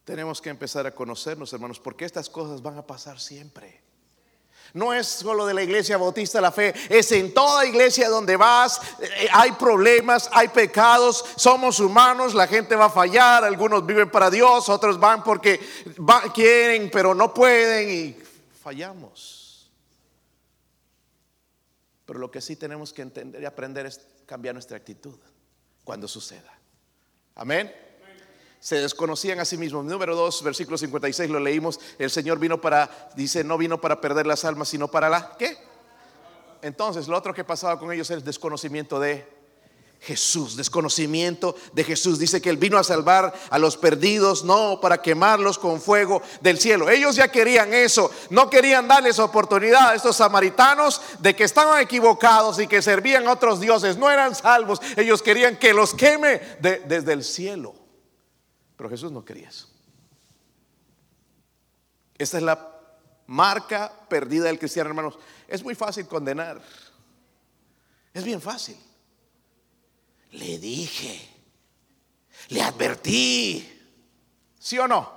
Tenemos 0.04 0.42
que 0.42 0.50
empezar 0.50 0.88
a 0.88 0.94
conocernos, 0.94 1.54
hermanos, 1.54 1.80
porque 1.80 2.06
estas 2.06 2.30
cosas 2.30 2.62
van 2.62 2.78
a 2.80 2.86
pasar 2.86 3.20
siempre. 3.20 3.85
No 4.76 4.94
es 4.94 5.08
solo 5.08 5.46
de 5.46 5.54
la 5.54 5.64
iglesia 5.64 5.96
bautista 5.96 6.42
la 6.42 6.52
fe, 6.52 6.74
es 6.90 7.10
en 7.14 7.34
toda 7.34 7.66
iglesia 7.66 8.10
donde 8.10 8.36
vas, 8.36 8.82
eh, 9.00 9.30
hay 9.32 9.54
problemas, 9.54 10.30
hay 10.34 10.50
pecados, 10.50 11.24
somos 11.38 11.80
humanos, 11.80 12.34
la 12.34 12.46
gente 12.46 12.76
va 12.76 12.86
a 12.86 12.90
fallar, 12.90 13.46
algunos 13.46 13.86
viven 13.86 14.12
para 14.12 14.30
Dios, 14.30 14.68
otros 14.68 15.00
van 15.00 15.24
porque 15.24 15.62
quieren 16.34 16.90
pero 16.92 17.16
no 17.16 17.34
pueden 17.34 17.90
y 17.90 18.18
fallamos. 18.62 19.72
Pero 22.06 22.20
lo 22.20 22.30
que 22.30 22.42
sí 22.42 22.58
tenemos 22.58 22.92
que 22.92 23.04
entender 23.04 23.42
y 23.42 23.46
aprender 23.46 23.86
es 23.86 24.02
cambiar 24.26 24.56
nuestra 24.56 24.76
actitud 24.76 25.18
cuando 25.86 26.06
suceda. 26.06 26.52
Amén. 27.36 27.74
Se 28.66 28.78
desconocían 28.78 29.40
a 29.40 29.46
sí 29.46 29.58
mismos. 29.58 29.86
Número 29.86 30.16
2, 30.16 30.42
versículo 30.42 30.76
56, 30.76 31.30
lo 31.30 31.40
leímos. 31.40 31.80
El 32.00 32.10
Señor 32.10 32.40
vino 32.40 32.60
para, 32.60 33.12
dice, 33.16 33.44
no 33.44 33.60
vino 33.60 33.80
para 33.80 34.02
perder 34.02 34.26
las 34.26 34.44
almas, 34.44 34.70
sino 34.70 34.88
para 34.88 35.08
la, 35.08 35.36
¿qué? 35.38 35.56
Entonces, 36.64 37.08
lo 37.08 37.16
otro 37.16 37.32
que 37.32 37.44
pasaba 37.44 37.78
con 37.78 37.92
ellos 37.92 38.10
es 38.10 38.18
el 38.18 38.24
desconocimiento 38.24 39.00
de 39.00 39.24
Jesús, 40.00 40.58
desconocimiento 40.58 41.56
de 41.74 41.84
Jesús. 41.84 42.18
Dice 42.18 42.42
que 42.42 42.50
Él 42.50 42.58
vino 42.58 42.80
a 42.80 42.84
salvar 42.84 43.36
a 43.52 43.60
los 43.60 43.78
perdidos, 43.78 44.44
no 44.44 44.80
para 44.82 45.00
quemarlos 45.00 45.60
con 45.60 45.80
fuego 45.80 46.24
del 46.42 46.58
cielo. 46.58 46.90
Ellos 46.90 47.16
ya 47.16 47.28
querían 47.28 47.72
eso, 47.72 48.10
no 48.32 48.50
querían 48.50 48.88
darles 48.88 49.20
oportunidad 49.20 49.90
a 49.90 49.94
estos 49.94 50.16
samaritanos 50.16 51.04
de 51.20 51.36
que 51.36 51.44
estaban 51.44 51.80
equivocados 51.84 52.58
y 52.58 52.66
que 52.66 52.82
servían 52.82 53.28
a 53.28 53.34
otros 53.34 53.60
dioses, 53.60 53.96
no 53.96 54.10
eran 54.10 54.34
salvos. 54.34 54.82
Ellos 54.98 55.22
querían 55.22 55.56
que 55.56 55.72
los 55.72 55.94
queme 55.94 56.42
desde 56.60 57.14
el 57.14 57.24
cielo. 57.24 57.85
Pero 58.76 58.90
Jesús 58.90 59.12
no 59.12 59.24
quería 59.24 59.50
eso. 59.50 59.68
Esta 62.18 62.38
es 62.38 62.44
la 62.44 62.76
marca 63.28 63.92
perdida 64.10 64.46
del 64.46 64.60
cristiano, 64.60 64.90
hermanos. 64.90 65.18
Es 65.48 65.64
muy 65.64 65.76
fácil 65.76 66.08
condenar. 66.08 66.62
Es 68.14 68.24
bien 68.24 68.42
fácil. 68.42 68.78
Le 70.32 70.58
dije, 70.58 71.30
le 72.50 72.62
advertí. 72.62 73.72
¿Sí 74.60 74.78
o 74.80 74.88
no? 74.88 75.14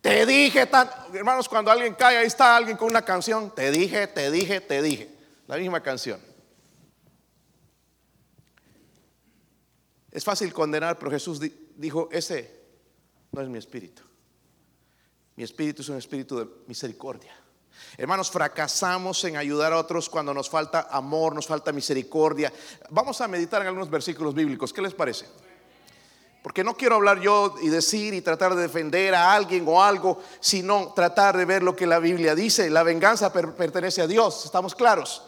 Te 0.00 0.24
dije, 0.24 0.68
hermanos, 1.12 1.48
cuando 1.48 1.70
alguien 1.70 1.94
cae, 1.94 2.18
ahí 2.18 2.26
está 2.26 2.56
alguien 2.56 2.76
con 2.76 2.88
una 2.88 3.02
canción. 3.02 3.52
Te 3.54 3.70
dije, 3.70 4.06
te 4.06 4.30
dije, 4.30 4.60
te 4.60 4.80
dije. 4.80 5.10
La 5.48 5.56
misma 5.56 5.82
canción. 5.82 6.20
Es 10.10 10.24
fácil 10.24 10.52
condenar, 10.52 10.98
pero 10.98 11.10
Jesús 11.10 11.40
dijo, 11.76 12.08
ese 12.10 12.50
no 13.32 13.40
es 13.42 13.48
mi 13.48 13.58
espíritu. 13.58 14.02
Mi 15.36 15.44
espíritu 15.44 15.82
es 15.82 15.88
un 15.88 15.96
espíritu 15.96 16.38
de 16.38 16.48
misericordia. 16.66 17.34
Hermanos, 17.98 18.30
fracasamos 18.30 19.22
en 19.24 19.36
ayudar 19.36 19.72
a 19.72 19.78
otros 19.78 20.08
cuando 20.08 20.32
nos 20.32 20.48
falta 20.48 20.88
amor, 20.90 21.34
nos 21.34 21.46
falta 21.46 21.72
misericordia. 21.72 22.52
Vamos 22.90 23.20
a 23.20 23.28
meditar 23.28 23.60
en 23.60 23.68
algunos 23.68 23.90
versículos 23.90 24.34
bíblicos. 24.34 24.72
¿Qué 24.72 24.80
les 24.80 24.94
parece? 24.94 25.26
Porque 26.42 26.64
no 26.64 26.76
quiero 26.76 26.94
hablar 26.94 27.20
yo 27.20 27.54
y 27.60 27.68
decir 27.68 28.14
y 28.14 28.22
tratar 28.22 28.54
de 28.54 28.62
defender 28.62 29.14
a 29.14 29.34
alguien 29.34 29.64
o 29.68 29.82
algo, 29.82 30.22
sino 30.40 30.92
tratar 30.94 31.36
de 31.36 31.44
ver 31.44 31.62
lo 31.62 31.76
que 31.76 31.86
la 31.86 31.98
Biblia 31.98 32.34
dice. 32.34 32.70
La 32.70 32.82
venganza 32.82 33.32
pertenece 33.32 34.00
a 34.00 34.06
Dios, 34.06 34.44
estamos 34.46 34.74
claros 34.74 35.22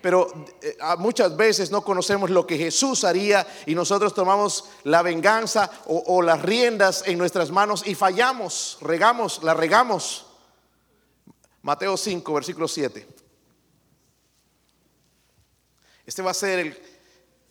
pero 0.00 0.46
eh, 0.62 0.76
muchas 0.98 1.36
veces 1.36 1.70
no 1.70 1.82
conocemos 1.82 2.30
lo 2.30 2.46
que 2.46 2.56
Jesús 2.56 3.04
haría 3.04 3.46
y 3.66 3.74
nosotros 3.74 4.14
tomamos 4.14 4.64
la 4.84 5.02
venganza 5.02 5.70
o, 5.86 6.22
las 6.22 6.42
riendas 6.42 7.04
en 7.06 7.18
nuestras 7.18 7.50
manos 7.50 7.86
y 7.86 7.94
fallamos, 7.94 8.78
regamos, 8.80 9.42
la 9.42 9.54
regamos. 9.54 10.26
Mateo 11.62 11.96
5, 11.96 12.32
versículo 12.32 12.68
7. 12.68 13.06
Este 16.06 16.22
va 16.22 16.30
a 16.30 16.34
ser 16.34 16.58
el, 16.58 16.78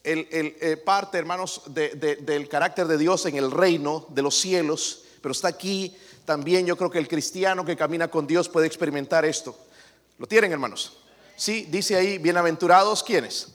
el, 0.04 0.58
eh, 0.60 0.78
parte, 0.78 1.18
hermanos, 1.18 1.62
del 1.68 2.50
carácter 2.50 2.88
de 2.88 2.98
Dios 2.98 3.26
en 3.26 3.36
el 3.36 3.52
reino 3.52 4.06
de 4.10 4.22
los 4.22 4.36
cielos, 4.36 5.04
pero 5.22 5.32
está 5.32 5.50
aquí 5.50 5.96
también 6.30 6.68
yo 6.68 6.78
creo 6.78 6.92
que 6.92 7.00
el 7.00 7.08
cristiano 7.08 7.66
que 7.66 7.76
camina 7.76 8.08
con 8.08 8.28
Dios 8.28 8.50
puede 8.50 8.68
experimentar 8.68 9.26
esto. 9.26 9.58
¿Lo 10.20 10.28
tienen, 10.28 10.52
hermanos? 10.52 11.00
Sí, 11.40 11.66
dice 11.70 11.96
ahí, 11.96 12.18
bienaventurados, 12.18 13.02
¿quiénes? 13.02 13.54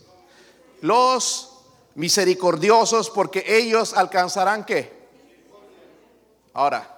Los 0.81 1.53
misericordiosos, 1.95 3.11
porque 3.11 3.45
ellos 3.47 3.93
alcanzarán 3.93 4.65
qué. 4.65 4.91
Ahora, 6.55 6.91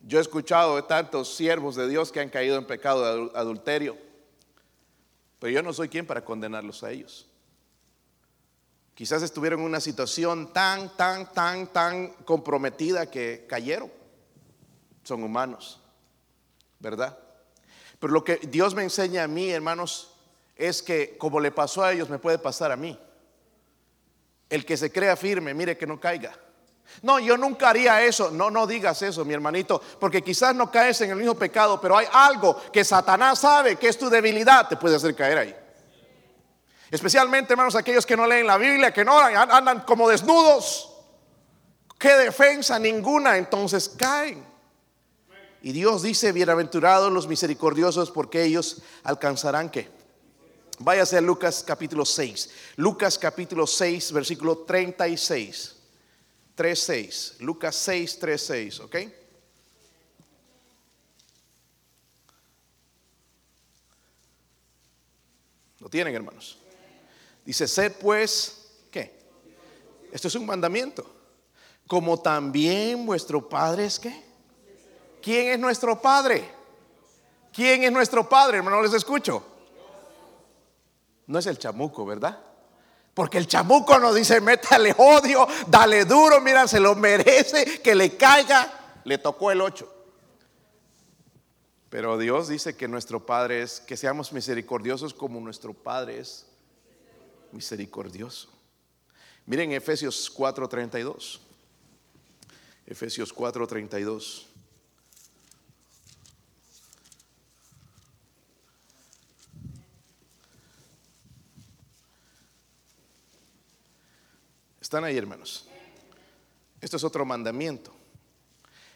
Yo 0.00 0.16
he 0.16 0.22
escuchado 0.22 0.76
de 0.76 0.82
tantos 0.82 1.36
siervos 1.36 1.76
de 1.76 1.86
Dios 1.86 2.10
que 2.10 2.20
han 2.20 2.30
caído 2.30 2.56
en 2.56 2.66
pecado 2.66 3.28
de 3.28 3.38
adulterio, 3.38 3.98
pero 5.38 5.52
yo 5.52 5.62
no 5.62 5.74
soy 5.74 5.90
quien 5.90 6.06
para 6.06 6.24
condenarlos 6.24 6.82
a 6.82 6.90
ellos. 6.90 7.28
Quizás 8.94 9.22
estuvieron 9.22 9.60
en 9.60 9.66
una 9.66 9.80
situación 9.80 10.54
tan, 10.54 10.96
tan, 10.96 11.30
tan, 11.34 11.66
tan 11.66 12.08
comprometida 12.24 13.10
que 13.10 13.44
cayeron. 13.46 13.92
Son 15.04 15.22
humanos, 15.22 15.80
¿verdad? 16.78 17.18
Pero 18.00 18.12
lo 18.14 18.24
que 18.24 18.36
Dios 18.36 18.74
me 18.74 18.82
enseña 18.82 19.24
a 19.24 19.28
mí, 19.28 19.50
hermanos, 19.50 20.14
es 20.56 20.82
que 20.82 21.16
como 21.18 21.38
le 21.38 21.52
pasó 21.52 21.84
a 21.84 21.92
ellos, 21.92 22.08
me 22.08 22.18
puede 22.18 22.38
pasar 22.38 22.72
a 22.72 22.76
mí. 22.76 22.98
El 24.48 24.64
que 24.64 24.76
se 24.76 24.90
crea 24.90 25.16
firme, 25.16 25.54
mire 25.54 25.76
que 25.76 25.86
no 25.86 26.00
caiga. 26.00 26.36
No, 27.02 27.18
yo 27.18 27.36
nunca 27.36 27.70
haría 27.70 28.02
eso. 28.02 28.30
No, 28.30 28.50
no 28.50 28.66
digas 28.66 29.00
eso, 29.02 29.24
mi 29.24 29.34
hermanito, 29.34 29.80
porque 30.00 30.22
quizás 30.22 30.54
no 30.54 30.70
caes 30.70 31.00
en 31.02 31.10
el 31.10 31.16
mismo 31.16 31.34
pecado, 31.34 31.80
pero 31.80 31.96
hay 31.96 32.06
algo 32.10 32.60
que 32.72 32.84
Satanás 32.84 33.38
sabe 33.38 33.76
que 33.76 33.88
es 33.88 33.98
tu 33.98 34.10
debilidad, 34.10 34.66
te 34.66 34.76
puede 34.76 34.96
hacer 34.96 35.14
caer 35.14 35.38
ahí. 35.38 35.56
Especialmente, 36.90 37.52
hermanos, 37.52 37.76
aquellos 37.76 38.04
que 38.04 38.16
no 38.16 38.26
leen 38.26 38.46
la 38.46 38.58
Biblia, 38.58 38.92
que 38.92 39.04
no 39.04 39.16
andan 39.18 39.80
como 39.80 40.08
desnudos. 40.08 40.88
¿Qué 41.98 42.14
defensa? 42.14 42.78
Ninguna. 42.78 43.36
Entonces 43.36 43.90
caen. 43.90 44.49
Y 45.62 45.72
Dios 45.72 46.02
dice, 46.02 46.32
bienaventurados 46.32 47.12
los 47.12 47.28
misericordiosos, 47.28 48.10
porque 48.10 48.44
ellos 48.44 48.78
alcanzarán 49.02 49.70
qué. 49.70 49.88
Váyase 50.78 51.18
a 51.18 51.20
Lucas 51.20 51.62
capítulo 51.66 52.06
6. 52.06 52.50
Lucas 52.76 53.18
capítulo 53.18 53.66
6, 53.66 54.12
versículo 54.12 54.58
36. 54.58 55.76
3.6. 56.56 57.40
Lucas 57.40 57.76
6, 57.76 58.20
3.6, 58.20 58.80
¿ok? 58.80 58.96
¿Lo 65.80 65.88
tienen, 65.90 66.14
hermanos? 66.14 66.58
Dice, 67.44 67.66
sed 67.68 67.92
pues, 68.00 68.70
¿qué? 68.90 69.18
Esto 70.12 70.28
es 70.28 70.34
un 70.34 70.46
mandamiento. 70.46 71.10
Como 71.86 72.20
también 72.20 73.04
vuestro 73.04 73.46
Padre 73.46 73.84
es 73.84 73.98
qué? 73.98 74.29
¿Quién 75.22 75.48
es 75.48 75.58
nuestro 75.58 76.00
Padre? 76.00 76.48
¿Quién 77.52 77.82
es 77.82 77.92
nuestro 77.92 78.28
Padre? 78.28 78.58
Hermano, 78.58 78.82
les 78.82 78.94
escucho. 78.94 79.44
No 81.26 81.38
es 81.38 81.46
el 81.46 81.58
chamuco, 81.58 82.04
¿verdad? 82.04 82.38
Porque 83.14 83.38
el 83.38 83.46
chamuco 83.46 83.98
nos 83.98 84.14
dice, 84.14 84.40
métale 84.40 84.94
odio, 84.96 85.46
dale 85.66 86.04
duro, 86.04 86.40
mira, 86.40 86.66
se 86.66 86.80
lo 86.80 86.94
merece, 86.94 87.80
que 87.82 87.94
le 87.94 88.16
caiga. 88.16 89.00
Le 89.04 89.18
tocó 89.18 89.50
el 89.50 89.60
8. 89.60 89.96
Pero 91.90 92.18
Dios 92.18 92.48
dice 92.48 92.76
que 92.76 92.86
nuestro 92.86 93.26
Padre 93.26 93.62
es, 93.62 93.80
que 93.80 93.96
seamos 93.96 94.32
misericordiosos 94.32 95.12
como 95.12 95.40
nuestro 95.40 95.74
Padre 95.74 96.20
es 96.20 96.46
misericordioso. 97.50 98.48
Miren 99.46 99.72
Efesios 99.72 100.32
4:32. 100.32 101.40
Efesios 102.86 103.34
4:32. 103.34 104.46
¿Están 114.90 115.04
ahí, 115.04 115.16
hermanos? 115.16 115.68
Esto 116.80 116.96
es 116.96 117.04
otro 117.04 117.24
mandamiento. 117.24 117.94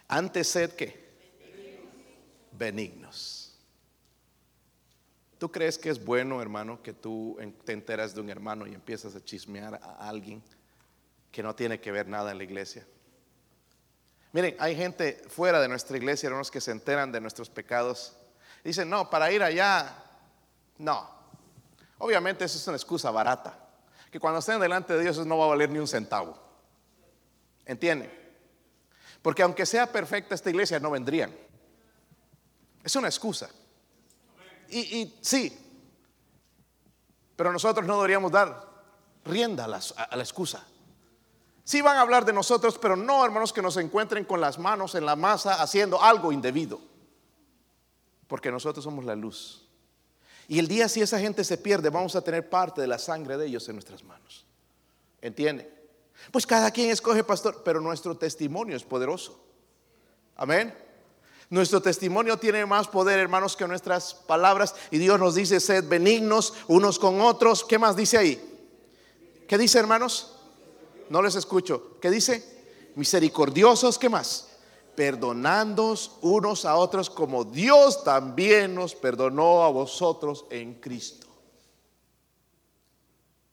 Antes 0.08 0.48
sed 0.48 0.72
que 0.72 1.04
benignos. 2.50 3.54
¿Tú 5.38 5.52
crees 5.52 5.78
que 5.78 5.90
es 5.90 6.04
bueno, 6.04 6.42
hermano, 6.42 6.82
que 6.82 6.92
tú 6.92 7.38
te 7.64 7.74
enteras 7.74 8.12
de 8.12 8.20
un 8.20 8.28
hermano 8.28 8.66
y 8.66 8.74
empiezas 8.74 9.14
a 9.14 9.24
chismear 9.24 9.76
a 9.76 10.08
alguien 10.08 10.42
que 11.30 11.44
no 11.44 11.54
tiene 11.54 11.80
que 11.80 11.92
ver 11.92 12.08
nada 12.08 12.32
en 12.32 12.38
la 12.38 12.44
iglesia? 12.44 12.84
Miren, 14.32 14.56
hay 14.58 14.74
gente 14.74 15.22
fuera 15.28 15.60
de 15.60 15.68
nuestra 15.68 15.96
iglesia, 15.96 16.26
hermanos, 16.26 16.50
que 16.50 16.60
se 16.60 16.72
enteran 16.72 17.12
de 17.12 17.20
nuestros 17.20 17.48
pecados. 17.48 18.16
Dicen, 18.64 18.90
no, 18.90 19.08
para 19.10 19.30
ir 19.30 19.44
allá, 19.44 19.94
no. 20.76 21.08
Obviamente 21.98 22.46
eso 22.46 22.58
es 22.58 22.66
una 22.66 22.76
excusa 22.78 23.12
barata 23.12 23.63
que 24.14 24.20
cuando 24.20 24.38
estén 24.38 24.60
delante 24.60 24.92
de 24.92 25.02
Dios 25.02 25.26
no 25.26 25.38
va 25.38 25.46
a 25.46 25.48
valer 25.48 25.70
ni 25.70 25.80
un 25.80 25.88
centavo. 25.88 26.38
¿Entienden? 27.66 28.12
Porque 29.20 29.42
aunque 29.42 29.66
sea 29.66 29.90
perfecta 29.90 30.36
esta 30.36 30.50
iglesia, 30.50 30.78
no 30.78 30.92
vendrían. 30.92 31.34
Es 32.84 32.94
una 32.94 33.08
excusa. 33.08 33.50
Y, 34.68 35.18
sí, 35.20 35.52
pero 37.34 37.52
nosotros 37.52 37.84
no 37.84 37.96
deberíamos 37.96 38.30
dar 38.30 38.84
rienda 39.24 39.64
a 39.64 39.68
la, 39.68 39.80
a 39.96 40.16
la 40.16 40.22
excusa. 40.22 40.64
Sí 41.64 41.80
van 41.80 41.96
a 41.96 42.02
hablar 42.02 42.24
de 42.24 42.32
nosotros, 42.32 42.78
pero 42.78 42.94
no, 42.94 43.24
hermanos, 43.24 43.52
que 43.52 43.62
nos 43.62 43.76
encuentren 43.78 44.24
con 44.24 44.40
las 44.40 44.60
manos 44.60 44.94
en 44.94 45.06
la 45.06 45.16
masa 45.16 45.60
haciendo 45.60 46.00
algo 46.00 46.30
indebido. 46.30 46.80
Porque 48.28 48.52
nosotros 48.52 48.84
somos 48.84 49.04
la 49.04 49.16
luz. 49.16 49.63
Y 50.48 50.58
el 50.58 50.68
día 50.68 50.88
si 50.88 51.00
esa 51.00 51.18
gente 51.18 51.44
se 51.44 51.58
pierde, 51.58 51.90
vamos 51.90 52.16
a 52.16 52.22
tener 52.22 52.48
parte 52.48 52.80
de 52.80 52.86
la 52.86 52.98
sangre 52.98 53.36
de 53.36 53.46
ellos 53.46 53.68
en 53.68 53.76
nuestras 53.76 54.04
manos. 54.04 54.44
¿Entienden? 55.20 55.68
Pues 56.30 56.46
cada 56.46 56.70
quien 56.70 56.90
escoge 56.90 57.24
pastor, 57.24 57.62
pero 57.64 57.80
nuestro 57.80 58.16
testimonio 58.16 58.76
es 58.76 58.84
poderoso. 58.84 59.42
Amén. 60.36 60.74
Nuestro 61.50 61.80
testimonio 61.80 62.38
tiene 62.38 62.64
más 62.66 62.88
poder, 62.88 63.18
hermanos, 63.18 63.56
que 63.56 63.66
nuestras 63.66 64.14
palabras. 64.14 64.74
Y 64.90 64.98
Dios 64.98 65.18
nos 65.18 65.34
dice, 65.34 65.60
sed 65.60 65.86
benignos 65.86 66.54
unos 66.68 66.98
con 66.98 67.20
otros. 67.20 67.64
¿Qué 67.64 67.78
más 67.78 67.96
dice 67.96 68.18
ahí? 68.18 68.42
¿Qué 69.46 69.58
dice, 69.58 69.78
hermanos? 69.78 70.34
No 71.10 71.22
les 71.22 71.34
escucho. 71.34 71.98
¿Qué 72.00 72.10
dice? 72.10 72.42
Misericordiosos, 72.96 73.98
¿qué 73.98 74.08
más? 74.08 74.48
Perdonando 74.94 75.94
unos 76.22 76.64
a 76.64 76.76
otros 76.76 77.10
como 77.10 77.44
Dios 77.44 78.04
también 78.04 78.74
nos 78.74 78.94
perdonó 78.94 79.64
a 79.64 79.70
vosotros 79.70 80.44
en 80.50 80.74
Cristo. 80.74 81.26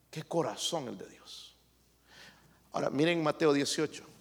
Qué 0.10 0.24
corazón 0.24 0.88
el 0.88 0.98
de 0.98 1.08
Dios. 1.08 1.56
Ahora, 2.74 2.90
miren 2.90 3.24
Mateo 3.24 3.54
18. 3.54 4.12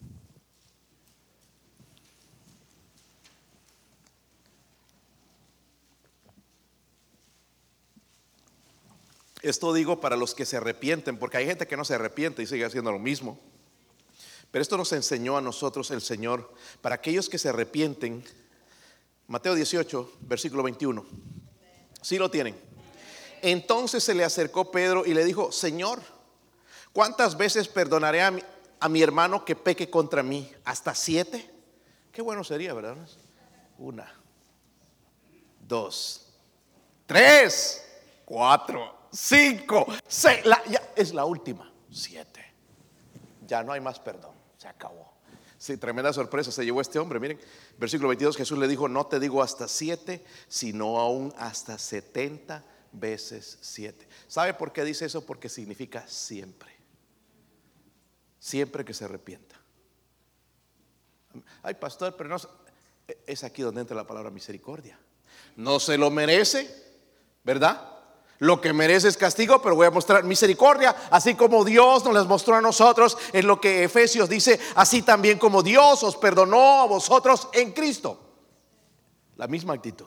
Esto 9.42 9.72
digo 9.72 10.00
para 10.00 10.16
los 10.16 10.35
que 10.35 10.44
se 10.44 10.59
arrepienten, 10.59 11.18
porque 11.18 11.38
hay 11.38 11.46
gente 11.46 11.66
que 11.66 11.76
no 11.76 11.85
se 11.85 11.94
arrepiente 11.94 12.42
y 12.42 12.46
sigue 12.46 12.64
haciendo 12.64 12.92
lo 12.92 12.98
mismo. 12.98 13.38
Pero 14.50 14.62
esto 14.62 14.76
nos 14.76 14.92
enseñó 14.92 15.36
a 15.36 15.40
nosotros 15.40 15.90
el 15.90 16.00
Señor 16.00 16.52
para 16.80 16.96
aquellos 16.96 17.28
que 17.28 17.38
se 17.38 17.48
arrepienten. 17.48 18.24
Mateo 19.28 19.54
18, 19.54 20.12
versículo 20.22 20.62
21. 20.62 21.04
¿Sí 22.02 22.18
lo 22.18 22.30
tienen? 22.30 22.56
Entonces 23.42 24.02
se 24.02 24.14
le 24.14 24.24
acercó 24.24 24.70
Pedro 24.70 25.06
y 25.06 25.14
le 25.14 25.24
dijo, 25.24 25.52
Señor, 25.52 26.00
¿cuántas 26.92 27.36
veces 27.36 27.68
perdonaré 27.68 28.22
a 28.22 28.30
mi, 28.30 28.42
a 28.80 28.88
mi 28.88 29.02
hermano 29.02 29.44
que 29.44 29.54
peque 29.54 29.88
contra 29.88 30.22
mí? 30.22 30.50
¿Hasta 30.64 30.94
siete? 30.94 31.48
Qué 32.12 32.22
bueno 32.22 32.42
sería, 32.42 32.74
¿verdad? 32.74 32.96
Una, 33.78 34.12
dos, 35.60 36.26
tres, 37.06 37.86
cuatro, 38.24 39.06
cinco, 39.12 39.86
seis. 40.06 40.42
ya, 40.68 40.82
es 40.96 41.14
la 41.14 41.24
última, 41.24 41.72
siete. 41.90 42.44
Ya 43.46 43.62
no 43.62 43.72
hay 43.72 43.80
más 43.80 43.98
perdón. 43.98 44.39
Se 44.60 44.68
acabó. 44.68 45.10
Sí, 45.56 45.78
tremenda 45.78 46.12
sorpresa 46.12 46.52
se 46.52 46.62
llevó 46.66 46.82
este 46.82 46.98
hombre. 46.98 47.18
Miren, 47.18 47.40
versículo 47.78 48.08
22, 48.08 48.36
Jesús 48.36 48.58
le 48.58 48.68
dijo, 48.68 48.88
no 48.88 49.06
te 49.06 49.18
digo 49.18 49.42
hasta 49.42 49.66
siete, 49.66 50.22
sino 50.48 50.98
aún 50.98 51.32
hasta 51.38 51.78
setenta 51.78 52.62
veces 52.92 53.56
siete. 53.62 54.06
¿Sabe 54.28 54.52
por 54.52 54.70
qué 54.70 54.84
dice 54.84 55.06
eso? 55.06 55.24
Porque 55.24 55.48
significa 55.48 56.06
siempre. 56.06 56.68
Siempre 58.38 58.84
que 58.84 58.92
se 58.92 59.06
arrepienta. 59.06 59.58
Ay, 61.62 61.72
pastor, 61.72 62.14
pero 62.14 62.28
no 62.28 62.36
es 63.26 63.44
aquí 63.44 63.62
donde 63.62 63.80
entra 63.80 63.96
la 63.96 64.06
palabra 64.06 64.30
misericordia. 64.30 64.98
No 65.56 65.80
se 65.80 65.96
lo 65.96 66.10
merece, 66.10 66.68
¿verdad? 67.44 67.99
Lo 68.40 68.59
que 68.59 68.72
merece 68.72 69.09
es 69.09 69.18
castigo, 69.18 69.61
pero 69.61 69.74
voy 69.74 69.87
a 69.87 69.90
mostrar 69.90 70.24
misericordia, 70.24 70.96
así 71.11 71.35
como 71.35 71.62
Dios 71.62 72.03
nos 72.07 72.14
las 72.14 72.26
mostró 72.26 72.57
a 72.57 72.62
nosotros 72.62 73.18
en 73.35 73.46
lo 73.46 73.61
que 73.61 73.85
Efesios 73.85 74.31
dice, 74.31 74.59
así 74.76 75.03
también 75.03 75.38
como 75.38 75.62
Dios 75.62 76.03
os 76.03 76.16
perdonó 76.16 76.81
a 76.81 76.87
vosotros 76.87 77.48
en 77.53 77.72
Cristo. 77.72 78.18
La 79.37 79.46
misma 79.46 79.74
actitud. 79.74 80.07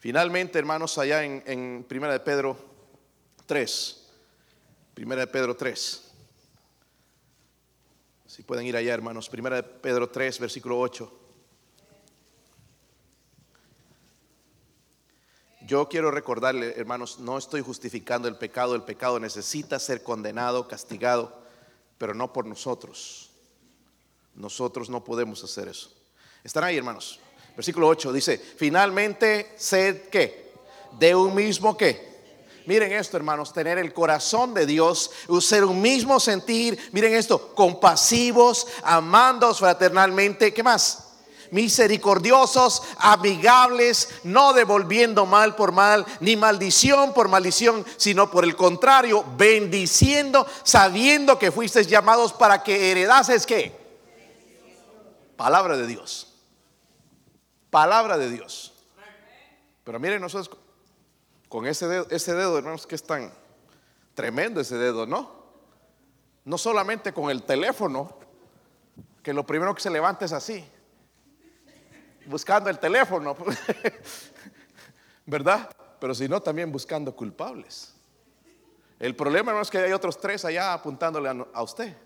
Finalmente, 0.00 0.58
hermanos, 0.58 0.98
allá 0.98 1.22
en, 1.22 1.44
en 1.46 1.84
Primera 1.88 2.12
de 2.12 2.20
Pedro 2.20 2.56
3, 3.46 4.08
Primera 4.92 5.20
de 5.20 5.26
Pedro 5.28 5.56
3. 5.56 6.12
Si 8.26 8.42
pueden 8.42 8.66
ir 8.66 8.76
allá, 8.76 8.92
hermanos, 8.92 9.28
Primera 9.28 9.56
de 9.56 9.62
Pedro 9.62 10.10
3, 10.10 10.40
versículo 10.40 10.76
8. 10.80 11.19
Yo 15.70 15.88
quiero 15.88 16.10
recordarle, 16.10 16.74
hermanos, 16.76 17.20
no 17.20 17.38
estoy 17.38 17.60
justificando 17.60 18.26
el 18.26 18.34
pecado, 18.34 18.74
el 18.74 18.82
pecado 18.82 19.20
necesita 19.20 19.78
ser 19.78 20.02
condenado, 20.02 20.66
castigado, 20.66 21.32
pero 21.96 22.12
no 22.12 22.32
por 22.32 22.44
nosotros. 22.44 23.30
Nosotros 24.34 24.90
no 24.90 25.04
podemos 25.04 25.44
hacer 25.44 25.68
eso. 25.68 25.92
¿Están 26.42 26.64
ahí, 26.64 26.76
hermanos? 26.76 27.20
Versículo 27.54 27.86
8 27.86 28.12
dice, 28.12 28.36
finalmente 28.36 29.54
sed 29.58 30.08
qué? 30.08 30.54
De 30.98 31.14
un 31.14 31.36
mismo 31.36 31.76
qué? 31.76 32.10
Miren 32.66 32.90
esto, 32.90 33.16
hermanos, 33.16 33.52
tener 33.52 33.78
el 33.78 33.94
corazón 33.94 34.52
de 34.52 34.66
Dios, 34.66 35.12
ser 35.40 35.64
un 35.64 35.80
mismo 35.80 36.18
sentir, 36.18 36.80
miren 36.90 37.14
esto, 37.14 37.54
compasivos, 37.54 38.66
amándoos 38.82 39.60
fraternalmente, 39.60 40.52
¿qué 40.52 40.64
más? 40.64 41.09
Misericordiosos, 41.50 42.82
amigables, 42.98 44.08
no 44.24 44.52
devolviendo 44.52 45.26
mal 45.26 45.56
por 45.56 45.72
mal, 45.72 46.06
ni 46.20 46.36
maldición 46.36 47.12
por 47.12 47.28
maldición, 47.28 47.84
sino 47.96 48.30
por 48.30 48.44
el 48.44 48.56
contrario, 48.56 49.24
bendiciendo, 49.36 50.46
sabiendo 50.62 51.38
que 51.38 51.50
fuisteis 51.50 51.86
llamados 51.88 52.32
para 52.32 52.62
que 52.62 52.90
heredases 52.90 53.46
qué? 53.46 53.78
Palabra 55.36 55.76
de 55.76 55.86
Dios. 55.86 56.34
Palabra 57.70 58.18
de 58.18 58.30
Dios. 58.30 58.72
Pero 59.84 59.98
miren, 59.98 60.20
nosotros 60.20 60.56
con 61.48 61.66
ese 61.66 61.88
dedo, 61.88 62.06
ese 62.10 62.34
dedo, 62.34 62.58
hermanos, 62.58 62.86
que 62.86 62.94
es 62.94 63.02
tan 63.02 63.32
tremendo 64.14 64.60
ese 64.60 64.76
dedo, 64.76 65.06
¿no? 65.06 65.40
No 66.44 66.58
solamente 66.58 67.12
con 67.12 67.30
el 67.30 67.42
teléfono, 67.42 68.16
que 69.22 69.32
lo 69.32 69.44
primero 69.44 69.74
que 69.74 69.82
se 69.82 69.90
levanta 69.90 70.24
es 70.24 70.32
así 70.32 70.64
buscando 72.30 72.70
el 72.70 72.78
teléfono, 72.78 73.36
¿verdad? 75.26 75.68
Pero 75.98 76.14
si 76.14 76.28
no, 76.28 76.40
también 76.40 76.72
buscando 76.72 77.14
culpables. 77.14 77.92
El 78.98 79.16
problema 79.16 79.52
no 79.52 79.60
es 79.60 79.70
que 79.70 79.78
hay 79.78 79.92
otros 79.92 80.20
tres 80.20 80.44
allá 80.44 80.72
apuntándole 80.72 81.28
a, 81.52 81.62
usted, 81.62 81.96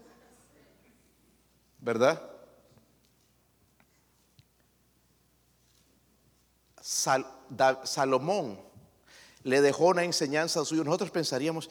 ¿verdad? 1.81 2.23
Salomón 6.81 8.61
le 9.43 9.61
dejó 9.61 9.87
una 9.89 10.05
enseñanza 10.05 10.61
a 10.61 10.65
suyo. 10.65 10.85
Nosotros 10.85 11.11
pensaríamos 11.11 11.69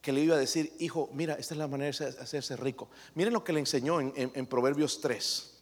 que 0.00 0.12
le 0.12 0.20
iba 0.20 0.36
a 0.36 0.38
decir, 0.38 0.74
hijo, 0.78 1.08
mira, 1.12 1.34
esta 1.34 1.54
es 1.54 1.58
la 1.58 1.66
manera 1.66 1.96
de 1.96 2.06
hacerse 2.20 2.56
rico. 2.56 2.88
Miren 3.14 3.32
lo 3.32 3.42
que 3.42 3.52
le 3.52 3.60
enseñó 3.60 4.00
en, 4.00 4.12
en 4.14 4.46
Proverbios 4.46 5.00
3. 5.00 5.55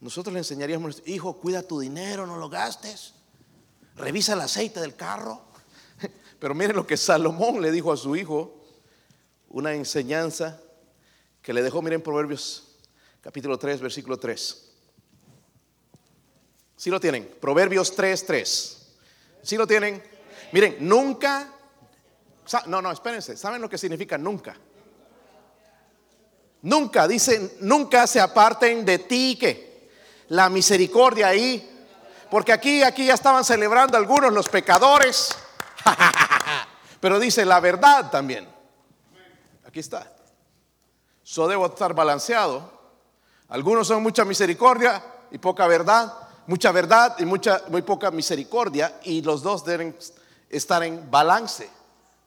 Nosotros 0.00 0.32
le 0.32 0.40
enseñaríamos, 0.40 1.02
hijo, 1.06 1.38
cuida 1.38 1.62
tu 1.62 1.80
dinero, 1.80 2.26
no 2.26 2.36
lo 2.36 2.48
gastes. 2.48 3.14
Revisa 3.96 4.34
el 4.34 4.40
aceite 4.40 4.80
del 4.80 4.94
carro. 4.94 5.42
Pero 6.38 6.54
miren 6.54 6.76
lo 6.76 6.86
que 6.86 6.96
Salomón 6.96 7.62
le 7.62 7.70
dijo 7.70 7.92
a 7.92 7.96
su 7.96 8.14
hijo, 8.14 8.62
una 9.48 9.72
enseñanza 9.72 10.60
que 11.40 11.52
le 11.52 11.62
dejó, 11.62 11.80
miren 11.80 12.02
Proverbios 12.02 12.76
capítulo 13.22 13.58
3, 13.58 13.80
versículo 13.80 14.18
3. 14.18 14.68
Si 16.76 16.90
lo 16.90 17.00
tienen? 17.00 17.34
Proverbios 17.40 17.94
3, 17.96 18.26
3. 18.26 18.86
¿Sí 19.42 19.56
lo 19.56 19.66
tienen? 19.66 20.02
Miren, 20.52 20.76
nunca, 20.80 21.52
no, 22.66 22.82
no, 22.82 22.92
espérense, 22.92 23.36
¿saben 23.36 23.62
lo 23.62 23.68
que 23.68 23.78
significa 23.78 24.18
nunca? 24.18 24.56
Nunca, 26.62 27.08
dicen, 27.08 27.50
nunca 27.60 28.06
se 28.06 28.20
aparten 28.20 28.84
de 28.84 28.98
ti 28.98 29.36
que 29.40 29.65
la 30.28 30.48
misericordia 30.48 31.28
ahí. 31.28 31.72
Porque 32.30 32.52
aquí, 32.52 32.82
aquí 32.82 33.06
ya 33.06 33.14
estaban 33.14 33.44
celebrando 33.44 33.96
algunos 33.96 34.32
los 34.32 34.48
pecadores. 34.48 35.36
Pero 37.00 37.18
dice 37.18 37.44
la 37.44 37.60
verdad 37.60 38.10
también. 38.10 38.48
Aquí 39.66 39.80
está. 39.80 40.12
Eso 41.24 41.46
debo 41.46 41.66
estar 41.66 41.94
balanceado. 41.94 42.72
Algunos 43.48 43.86
son 43.86 44.02
mucha 44.02 44.24
misericordia 44.24 45.02
y 45.30 45.38
poca 45.38 45.66
verdad. 45.66 46.12
Mucha 46.46 46.70
verdad 46.72 47.16
y 47.18 47.24
mucha, 47.24 47.62
muy 47.68 47.82
poca 47.82 48.10
misericordia. 48.10 49.00
Y 49.04 49.22
los 49.22 49.42
dos 49.42 49.64
deben 49.64 49.96
estar 50.48 50.82
en 50.82 51.10
balance. 51.10 51.68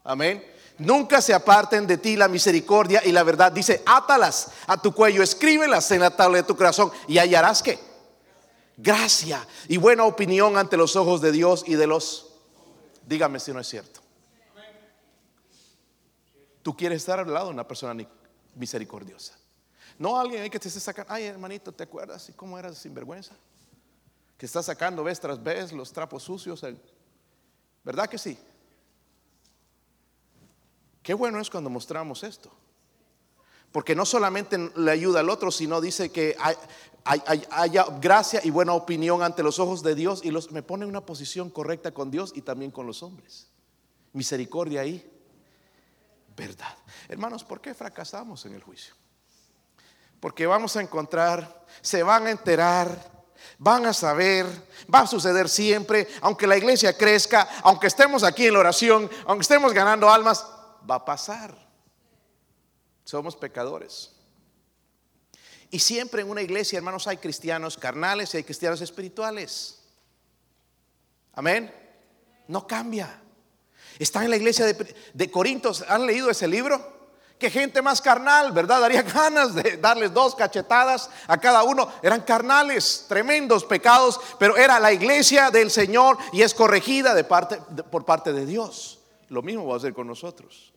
Amén. 0.03 0.45
Nunca 0.77 1.21
se 1.21 1.33
aparten 1.33 1.85
de 1.85 1.97
ti 1.97 2.15
la 2.15 2.29
misericordia 2.29 3.01
y 3.03 3.11
la 3.11 3.23
verdad. 3.23 3.51
Dice, 3.51 3.83
átalas 3.85 4.47
a 4.65 4.81
tu 4.81 4.93
cuello, 4.93 5.21
escríbelas 5.21 5.91
en 5.91 5.99
la 5.99 6.15
tabla 6.15 6.37
de 6.37 6.43
tu 6.43 6.55
corazón 6.55 6.89
y 7.05 7.17
hallarás 7.17 7.61
que 7.61 7.88
gracia 8.81 9.45
y 9.67 9.77
buena 9.77 10.05
opinión 10.05 10.57
ante 10.57 10.77
los 10.77 10.95
ojos 10.95 11.21
de 11.21 11.31
Dios 11.31 11.63
y 11.67 11.75
de 11.75 11.87
los... 11.87 12.33
Dígame 13.05 13.39
si 13.39 13.51
no 13.51 13.59
es 13.59 13.67
cierto. 13.67 13.99
Tú 16.61 16.75
quieres 16.75 16.97
estar 16.97 17.19
al 17.19 17.33
lado 17.33 17.47
de 17.47 17.53
una 17.53 17.67
persona 17.67 18.05
misericordiosa. 18.55 19.37
No 19.97 20.19
alguien 20.19 20.43
ahí 20.43 20.49
que 20.49 20.59
te 20.59 20.67
esté 20.67 20.79
sacando, 20.79 21.11
ay 21.11 21.25
hermanito, 21.25 21.71
¿te 21.71 21.83
acuerdas? 21.83 22.29
¿Y 22.29 22.33
cómo 22.33 22.57
eras 22.57 22.77
sinvergüenza? 22.77 23.35
Que 24.37 24.45
está 24.45 24.63
sacando 24.63 25.03
vez 25.03 25.19
tras 25.19 25.41
vez 25.41 25.73
los 25.73 25.91
trapos 25.91 26.23
sucios. 26.23 26.63
¿Verdad 27.83 28.07
que 28.07 28.17
sí? 28.17 28.37
Qué 31.03 31.13
bueno 31.13 31.39
es 31.39 31.49
cuando 31.49 31.69
mostramos 31.69 32.23
esto. 32.23 32.51
Porque 33.71 33.95
no 33.95 34.05
solamente 34.05 34.71
le 34.75 34.91
ayuda 34.91 35.19
al 35.19 35.29
otro, 35.29 35.51
sino 35.51 35.79
dice 35.79 36.11
que 36.11 36.35
haya 37.03 37.85
gracia 37.99 38.41
y 38.43 38.49
buena 38.49 38.73
opinión 38.73 39.21
ante 39.21 39.43
los 39.43 39.59
ojos 39.59 39.83
de 39.83 39.95
Dios 39.95 40.21
y 40.23 40.31
me 40.51 40.63
pone 40.63 40.83
en 40.83 40.89
una 40.89 41.05
posición 41.05 41.49
correcta 41.49 41.91
con 41.91 42.11
Dios 42.11 42.31
y 42.35 42.41
también 42.41 42.71
con 42.71 42.87
los 42.87 43.03
hombres. 43.03 43.47
Misericordia 44.13 44.81
ahí. 44.81 45.07
Verdad. 46.35 46.75
Hermanos, 47.07 47.43
¿por 47.43 47.61
qué 47.61 47.73
fracasamos 47.73 48.45
en 48.45 48.55
el 48.55 48.63
juicio? 48.63 48.95
Porque 50.19 50.47
vamos 50.47 50.75
a 50.75 50.81
encontrar, 50.81 51.65
se 51.81 52.01
van 52.01 52.27
a 52.27 52.31
enterar, 52.31 53.19
van 53.57 53.85
a 53.85 53.93
saber, 53.93 54.45
va 54.93 55.01
a 55.01 55.07
suceder 55.07 55.47
siempre, 55.47 56.07
aunque 56.21 56.47
la 56.47 56.57
iglesia 56.57 56.97
crezca, 56.97 57.47
aunque 57.63 57.87
estemos 57.87 58.23
aquí 58.23 58.47
en 58.47 58.53
la 58.53 58.59
oración, 58.59 59.09
aunque 59.25 59.43
estemos 59.43 59.73
ganando 59.73 60.09
almas, 60.09 60.45
va 60.89 60.95
a 60.95 61.05
pasar. 61.05 61.68
Somos 63.09 63.35
pecadores. 63.35 64.11
Y 65.71 65.79
siempre 65.79 66.21
en 66.21 66.29
una 66.29 66.43
iglesia, 66.43 66.77
hermanos, 66.77 67.07
hay 67.07 67.17
cristianos 67.17 67.75
carnales 67.75 68.31
y 68.31 68.37
hay 68.37 68.43
cristianos 68.43 68.81
espirituales. 68.81 69.79
Amén. 71.33 71.73
No 72.47 72.67
cambia. 72.67 73.19
Están 73.97 74.25
en 74.25 74.29
la 74.29 74.35
iglesia 74.35 74.63
de, 74.63 74.95
de 75.11 75.31
Corintios. 75.31 75.83
¿Han 75.89 76.05
leído 76.05 76.29
ese 76.29 76.47
libro? 76.47 77.09
Que 77.39 77.49
gente 77.49 77.81
más 77.81 77.99
carnal, 77.99 78.51
¿verdad? 78.51 78.79
Daría 78.79 79.01
ganas 79.15 79.55
de 79.55 79.77
darles 79.77 80.13
dos 80.13 80.35
cachetadas 80.35 81.09
a 81.25 81.39
cada 81.39 81.63
uno. 81.63 81.91
Eran 82.03 82.21
carnales, 82.21 83.05
tremendos 83.09 83.65
pecados, 83.65 84.19
pero 84.37 84.55
era 84.55 84.79
la 84.79 84.93
iglesia 84.93 85.49
del 85.49 85.71
Señor 85.71 86.19
y 86.31 86.43
es 86.43 86.53
corregida 86.53 87.15
de 87.15 87.23
parte, 87.23 87.57
por 87.89 88.05
parte 88.05 88.33
de 88.33 88.45
Dios. 88.45 88.99
Lo 89.29 89.41
mismo 89.41 89.65
va 89.65 89.73
a 89.73 89.77
hacer 89.77 89.95
con 89.95 90.05
nosotros. 90.05 90.68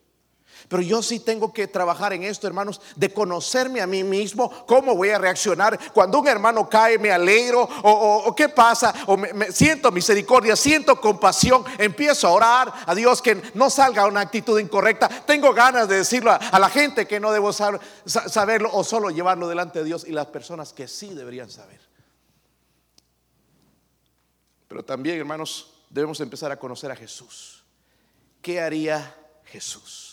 Pero 0.68 0.82
yo 0.82 1.02
sí 1.02 1.20
tengo 1.20 1.52
que 1.52 1.66
trabajar 1.66 2.12
en 2.12 2.22
esto, 2.22 2.46
hermanos, 2.46 2.80
de 2.96 3.12
conocerme 3.12 3.80
a 3.80 3.86
mí 3.86 4.04
mismo, 4.04 4.64
cómo 4.66 4.94
voy 4.94 5.10
a 5.10 5.18
reaccionar 5.18 5.78
cuando 5.92 6.20
un 6.20 6.28
hermano 6.28 6.68
cae, 6.68 6.98
me 6.98 7.10
alegro, 7.10 7.68
o, 7.82 8.34
qué 8.34 8.48
pasa, 8.48 8.94
o 9.06 9.16
me, 9.16 9.52
siento 9.52 9.90
misericordia, 9.90 10.56
siento 10.56 11.00
compasión, 11.00 11.64
empiezo 11.78 12.28
a 12.28 12.32
orar 12.32 12.72
a 12.86 12.94
Dios 12.94 13.20
que 13.20 13.42
no 13.54 13.70
salga 13.70 14.06
una 14.06 14.20
actitud 14.20 14.58
incorrecta. 14.58 15.08
Tengo 15.08 15.52
ganas 15.52 15.88
de 15.88 15.96
decirlo 15.96 16.30
a, 16.30 16.58
la 16.58 16.70
gente 16.70 17.06
que 17.06 17.20
no 17.20 17.32
debo 17.32 17.52
saberlo 17.52 18.70
o 18.72 18.84
solo 18.84 19.10
llevarlo 19.10 19.48
delante 19.48 19.80
de 19.80 19.84
Dios 19.84 20.04
y 20.06 20.12
las 20.12 20.26
personas 20.26 20.72
que 20.72 20.88
sí 20.88 21.10
deberían 21.14 21.50
saber. 21.50 21.80
Pero 24.68 24.84
también, 24.84 25.18
hermanos, 25.18 25.74
debemos 25.90 26.18
empezar 26.20 26.50
a 26.50 26.58
conocer 26.58 26.90
a 26.90 26.96
Jesús. 26.96 27.62
¿Qué 28.40 28.60
haría 28.60 29.14
Jesús? 29.44 30.11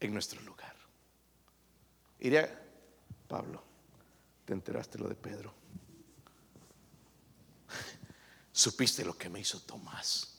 En 0.00 0.12
nuestro 0.12 0.40
lugar. 0.42 0.74
Iría, 2.18 2.58
Pablo, 3.28 3.62
te 4.44 4.52
enteraste 4.52 4.98
lo 4.98 5.08
de 5.08 5.14
Pedro. 5.14 5.54
Supiste 8.52 9.04
lo 9.04 9.16
que 9.16 9.28
me 9.28 9.40
hizo 9.40 9.60
Tomás. 9.60 10.38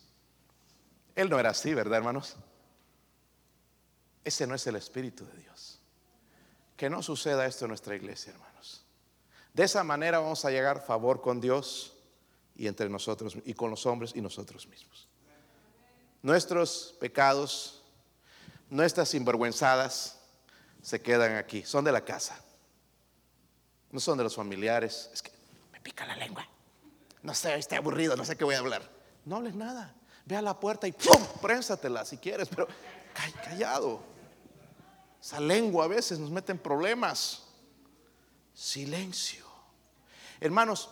Él 1.15 1.29
no 1.29 1.39
era 1.39 1.51
así, 1.51 1.73
¿verdad, 1.73 1.97
hermanos? 1.97 2.35
Ese 4.23 4.45
no 4.45 4.55
es 4.55 4.65
el 4.67 4.75
Espíritu 4.75 5.25
de 5.25 5.37
Dios. 5.37 5.79
Que 6.77 6.89
no 6.89 7.01
suceda 7.01 7.45
esto 7.45 7.65
en 7.65 7.69
nuestra 7.69 7.95
iglesia, 7.95 8.33
hermanos. 8.33 8.85
De 9.53 9.63
esa 9.63 9.83
manera 9.83 10.19
vamos 10.19 10.45
a 10.45 10.51
llegar 10.51 10.85
favor 10.85 11.21
con 11.21 11.41
Dios 11.41 11.93
y 12.55 12.67
entre 12.67 12.89
nosotros 12.89 13.35
y 13.45 13.53
con 13.53 13.69
los 13.69 13.85
hombres 13.85 14.13
y 14.15 14.21
nosotros 14.21 14.67
mismos. 14.67 15.07
Nuestros 16.21 16.95
pecados 16.99 17.80
nuestras 18.71 19.09
sinvergüenzadas 19.09 20.17
se 20.81 20.99
quedan 21.01 21.35
aquí, 21.35 21.63
son 21.63 21.85
de 21.85 21.91
la 21.91 22.03
casa, 22.03 22.41
no 23.91 23.99
son 23.99 24.17
de 24.17 24.23
los 24.23 24.35
familiares. 24.35 25.11
Es 25.13 25.21
que 25.21 25.31
me 25.71 25.79
pica 25.79 26.07
la 26.07 26.15
lengua, 26.15 26.47
no 27.21 27.35
sé, 27.35 27.53
estoy 27.55 27.77
aburrido, 27.77 28.15
no 28.15 28.25
sé 28.25 28.35
qué 28.35 28.43
voy 28.43 28.55
a 28.55 28.59
hablar. 28.59 28.89
No 29.25 29.35
hables 29.35 29.53
nada. 29.53 29.93
Ve 30.25 30.35
a 30.35 30.41
la 30.41 30.59
puerta 30.59 30.87
y 30.87 30.93
¡pum! 30.93 31.21
Prénsatela 31.41 32.05
si 32.05 32.17
quieres, 32.17 32.47
pero 32.49 32.67
callado. 33.43 34.01
Esa 35.21 35.39
lengua 35.39 35.85
a 35.85 35.87
veces 35.87 36.17
nos 36.17 36.31
mete 36.31 36.51
en 36.51 36.57
problemas. 36.57 37.43
Silencio. 38.53 39.45
Hermanos, 40.39 40.89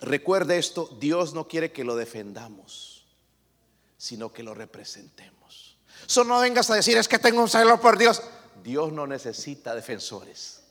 recuerde 0.00 0.58
esto, 0.58 0.88
Dios 1.00 1.32
no 1.32 1.48
quiere 1.48 1.72
que 1.72 1.84
lo 1.84 1.96
defendamos, 1.96 3.06
sino 3.96 4.32
que 4.32 4.42
lo 4.42 4.52
representemos. 4.52 5.37
Eso 6.06 6.24
no 6.24 6.40
vengas 6.40 6.70
a 6.70 6.74
decir, 6.74 6.96
es 6.96 7.08
que 7.08 7.18
tengo 7.18 7.40
un 7.40 7.48
celo 7.48 7.80
por 7.80 7.98
Dios. 7.98 8.22
Dios 8.62 8.92
no 8.92 9.06
necesita 9.06 9.74
defensores. 9.74 10.62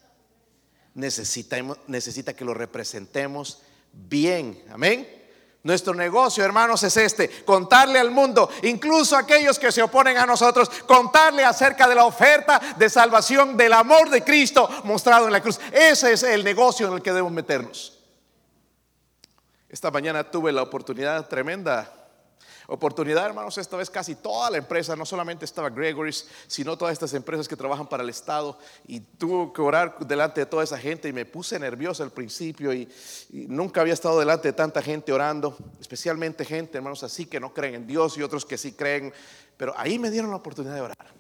Necesita, 0.93 1.57
necesita 1.87 2.33
que 2.33 2.45
lo 2.45 2.53
representemos 2.53 3.61
bien. 3.91 4.63
Amén. 4.71 5.17
Nuestro 5.63 5.93
negocio, 5.93 6.45
hermanos, 6.45 6.81
es 6.83 6.95
este, 6.95 7.43
contarle 7.43 7.99
al 7.99 8.09
mundo, 8.09 8.49
incluso 8.63 9.17
aquellos 9.17 9.59
que 9.59 9.71
se 9.71 9.81
oponen 9.81 10.17
a 10.17 10.25
nosotros, 10.25 10.69
contarle 10.87 11.43
acerca 11.43 11.87
de 11.89 11.95
la 11.95 12.05
oferta 12.05 12.61
de 12.77 12.89
salvación 12.89 13.57
del 13.57 13.73
amor 13.73 14.09
de 14.09 14.23
Cristo 14.23 14.69
mostrado 14.85 15.25
en 15.25 15.33
la 15.33 15.41
cruz. 15.41 15.59
Ese 15.71 16.13
es 16.13 16.23
el 16.23 16.43
negocio 16.43 16.87
en 16.87 16.93
el 16.93 17.01
que 17.01 17.11
debemos 17.11 17.33
meternos. 17.33 17.99
Esta 19.67 19.91
mañana 19.91 20.31
tuve 20.31 20.53
la 20.53 20.61
oportunidad 20.61 21.27
tremenda 21.27 21.96
oportunidad, 22.67 23.25
hermanos. 23.25 23.57
Esta 23.57 23.77
vez 23.77 23.89
casi 23.89 24.15
toda 24.15 24.51
la 24.51 24.57
empresa, 24.57 24.95
no 24.95 25.05
solamente 25.05 25.45
estaba 25.45 25.69
Gregory's, 25.69 26.27
sino 26.47 26.77
todas 26.77 26.93
estas 26.93 27.13
empresas 27.13 27.47
que 27.47 27.55
trabajan 27.55 27.87
para 27.87 28.03
el 28.03 28.09
Estado. 28.09 28.59
Y 28.85 28.99
tuve 28.99 29.53
que 29.53 29.61
orar 29.61 29.97
delante 29.99 30.41
de 30.41 30.45
toda 30.45 30.63
esa 30.63 30.77
gente 30.77 31.07
y 31.07 31.13
me 31.13 31.25
puse 31.25 31.57
nervioso 31.57 32.03
al 32.03 32.11
principio 32.11 32.73
y, 32.73 32.87
nunca 33.29 33.81
había 33.81 33.93
estado 33.93 34.19
delante 34.19 34.49
de 34.49 34.53
tanta 34.53 34.81
gente 34.81 35.13
orando, 35.13 35.57
especialmente 35.79 36.45
gente, 36.45 36.77
hermanos, 36.77 37.03
así 37.03 37.25
que 37.25 37.39
no 37.39 37.53
creen 37.53 37.75
en 37.75 37.87
Dios 37.87 38.17
y 38.17 38.23
otros 38.23 38.45
que 38.45 38.57
sí 38.57 38.73
creen. 38.73 39.13
Pero 39.55 39.73
ahí 39.77 39.97
me 39.97 40.11
dieron 40.11 40.29
la 40.29 40.37
oportunidad 40.37 40.75
de 40.75 40.81
orar. 40.81 41.13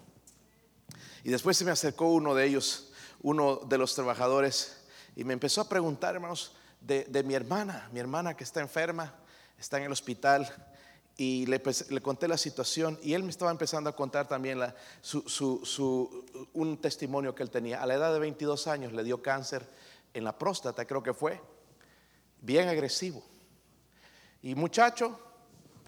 Y 1.23 1.29
después 1.29 1.57
se 1.57 1.65
me 1.65 1.71
acercó 1.71 2.11
uno 2.11 2.35
de 2.35 2.45
ellos, 2.45 2.91
uno 3.21 3.57
de 3.67 3.77
los 3.77 3.95
trabajadores, 3.95 4.77
y 5.15 5.23
me 5.23 5.33
empezó 5.33 5.61
a 5.61 5.69
preguntar, 5.69 6.15
hermanos, 6.15 6.53
de, 6.81 7.05
de 7.05 7.23
mi 7.23 7.33
hermana, 7.33 7.89
mi 7.91 7.99
hermana 7.99 8.35
que 8.35 8.43
está 8.43 8.61
enferma, 8.61 9.15
está 9.57 9.77
en 9.77 9.85
el 9.85 9.91
hospital 9.91 10.53
y 11.17 11.47
le, 11.47 11.59
conté 12.01 12.27
la 12.27 12.37
situación 12.37 12.99
y 13.01 13.13
él 13.13 13.23
me 13.23 13.31
estaba 13.31 13.49
empezando 13.49 13.89
a 13.89 13.95
contar 13.95 14.27
también 14.27 14.59
un 16.53 16.77
testimonio 16.77 17.33
que 17.33 17.41
él 17.41 17.49
tenía. 17.49 17.81
A 17.81 17.87
la 17.87 17.95
edad 17.95 18.13
de 18.13 18.19
22 18.19 18.67
años 18.67 18.93
le 18.93 19.03
dio 19.03 19.21
cáncer 19.21 19.67
en 20.13 20.23
la 20.23 20.37
próstata, 20.37 20.85
creo 20.85 21.01
que 21.01 21.13
fue, 21.13 21.41
bien 22.39 22.67
agresivo. 22.69 23.23
Y 24.43 24.53
muchacho, 24.53 25.19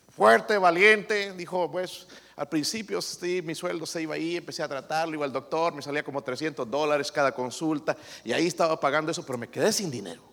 fuerte, 0.09 0.57
valiente, 0.57 1.31
dijo, 1.33 1.69
pues 1.71 2.07
al 2.35 2.49
principio 2.49 2.99
sí, 2.99 3.43
mi 3.43 3.53
sueldo 3.53 3.85
se 3.85 4.01
iba 4.01 4.15
ahí, 4.15 4.37
empecé 4.37 4.63
a 4.63 4.67
tratarlo, 4.67 5.13
iba 5.13 5.25
al 5.25 5.31
doctor, 5.31 5.75
me 5.75 5.83
salía 5.83 6.03
como 6.03 6.23
300 6.23 6.69
dólares 6.69 7.11
cada 7.11 7.31
consulta 7.33 7.95
y 8.23 8.33
ahí 8.33 8.47
estaba 8.47 8.79
pagando 8.79 9.11
eso, 9.11 9.23
pero 9.23 9.37
me 9.37 9.47
quedé 9.47 9.71
sin 9.71 9.91
dinero 9.91 10.23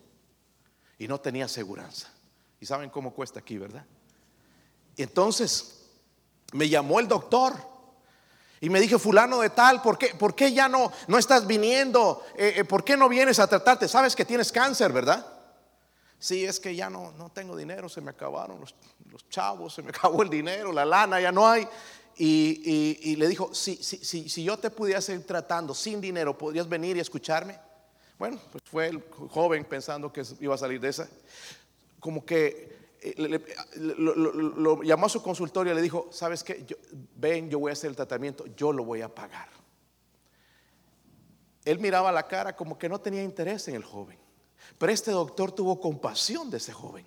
y 0.97 1.07
no 1.07 1.19
tenía 1.19 1.47
seguridad. 1.47 1.93
Y 2.59 2.65
saben 2.65 2.89
cómo 2.89 3.13
cuesta 3.13 3.39
aquí, 3.39 3.59
¿verdad? 3.59 3.85
Y 4.97 5.03
entonces 5.03 5.77
me 6.51 6.67
llamó 6.67 6.99
el 6.99 7.07
doctor 7.07 7.53
y 8.59 8.69
me 8.69 8.79
dije, 8.79 8.97
fulano 8.97 9.39
de 9.41 9.51
tal, 9.51 9.81
¿por 9.81 9.97
qué, 9.97 10.15
por 10.15 10.33
qué 10.33 10.51
ya 10.51 10.67
no, 10.67 10.91
no 11.07 11.17
estás 11.19 11.45
viniendo? 11.45 12.23
Eh, 12.35 12.55
eh, 12.57 12.63
¿Por 12.63 12.83
qué 12.83 12.97
no 12.97 13.07
vienes 13.07 13.37
a 13.39 13.47
tratarte? 13.47 13.87
Sabes 13.87 14.15
que 14.15 14.25
tienes 14.25 14.51
cáncer, 14.51 14.91
¿verdad? 14.91 15.25
Sí, 16.17 16.43
es 16.43 16.59
que 16.59 16.75
ya 16.75 16.89
no, 16.89 17.11
no 17.11 17.29
tengo 17.29 17.55
dinero, 17.55 17.87
se 17.87 18.01
me 18.01 18.09
acabaron 18.09 18.59
los, 18.59 18.73
chavos, 19.29 19.75
se 19.75 19.83
me 19.83 19.89
acabó 19.95 20.23
el 20.23 20.29
dinero, 20.29 20.71
la 20.71 20.85
lana, 20.85 21.21
ya 21.21 21.31
no 21.31 21.47
hay. 21.47 21.67
Y, 22.19 23.15
le 23.15 23.27
dijo, 23.27 23.53
si, 23.53 23.75
si, 23.75 24.43
yo 24.43 24.57
te 24.57 24.71
pudiera 24.71 25.01
seguir 25.01 25.27
tratando 25.27 25.75
sin 25.75 26.01
dinero, 26.01 26.35
¿podrías 26.35 26.67
venir 26.67 26.97
y 26.97 26.99
escucharme? 26.99 27.59
Bueno, 28.17 28.39
pues 28.51 28.63
fue 28.65 28.87
el 28.87 29.03
joven 29.29 29.63
pensando 29.65 30.11
que 30.11 30.23
iba 30.39 30.55
a 30.55 30.57
salir 30.57 30.79
de 30.81 30.89
esa. 30.89 31.07
Como 31.99 32.25
que 32.25 32.76
eh, 33.01 33.57
lo, 33.77 34.81
llamó 34.83 35.05
a 35.05 35.09
su 35.09 35.21
consultorio 35.21 35.73
y 35.73 35.75
le 35.75 35.81
dijo, 35.81 36.07
¿sabes 36.11 36.43
qué? 36.43 36.65
ven, 37.15 37.49
yo 37.49 37.59
voy 37.59 37.69
a 37.69 37.73
hacer 37.73 37.89
el 37.89 37.95
tratamiento, 37.95 38.45
yo 38.55 38.71
lo 38.71 38.83
voy 38.83 39.01
a 39.01 39.13
pagar. 39.13 39.49
Él 41.65 41.79
miraba 41.79 42.11
la 42.11 42.27
cara 42.27 42.55
como 42.55 42.77
que 42.77 42.87
no 42.87 42.99
tenía 42.99 43.23
interés 43.23 43.67
en 43.67 43.75
el 43.75 43.83
joven. 43.83 44.17
Pero 44.77 44.91
este 44.91 45.11
doctor 45.11 45.51
tuvo 45.51 45.79
compasión 45.79 46.49
de 46.49 46.57
ese 46.57 46.71
joven. 46.71 47.05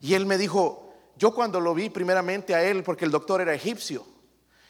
Y 0.00 0.14
él 0.14 0.26
me 0.26 0.38
dijo, 0.38 0.94
yo 1.16 1.34
cuando 1.34 1.60
lo 1.60 1.74
vi 1.74 1.90
primeramente 1.90 2.54
a 2.54 2.62
él, 2.62 2.82
porque 2.82 3.04
el 3.04 3.10
doctor 3.10 3.40
era 3.40 3.54
egipcio, 3.54 4.06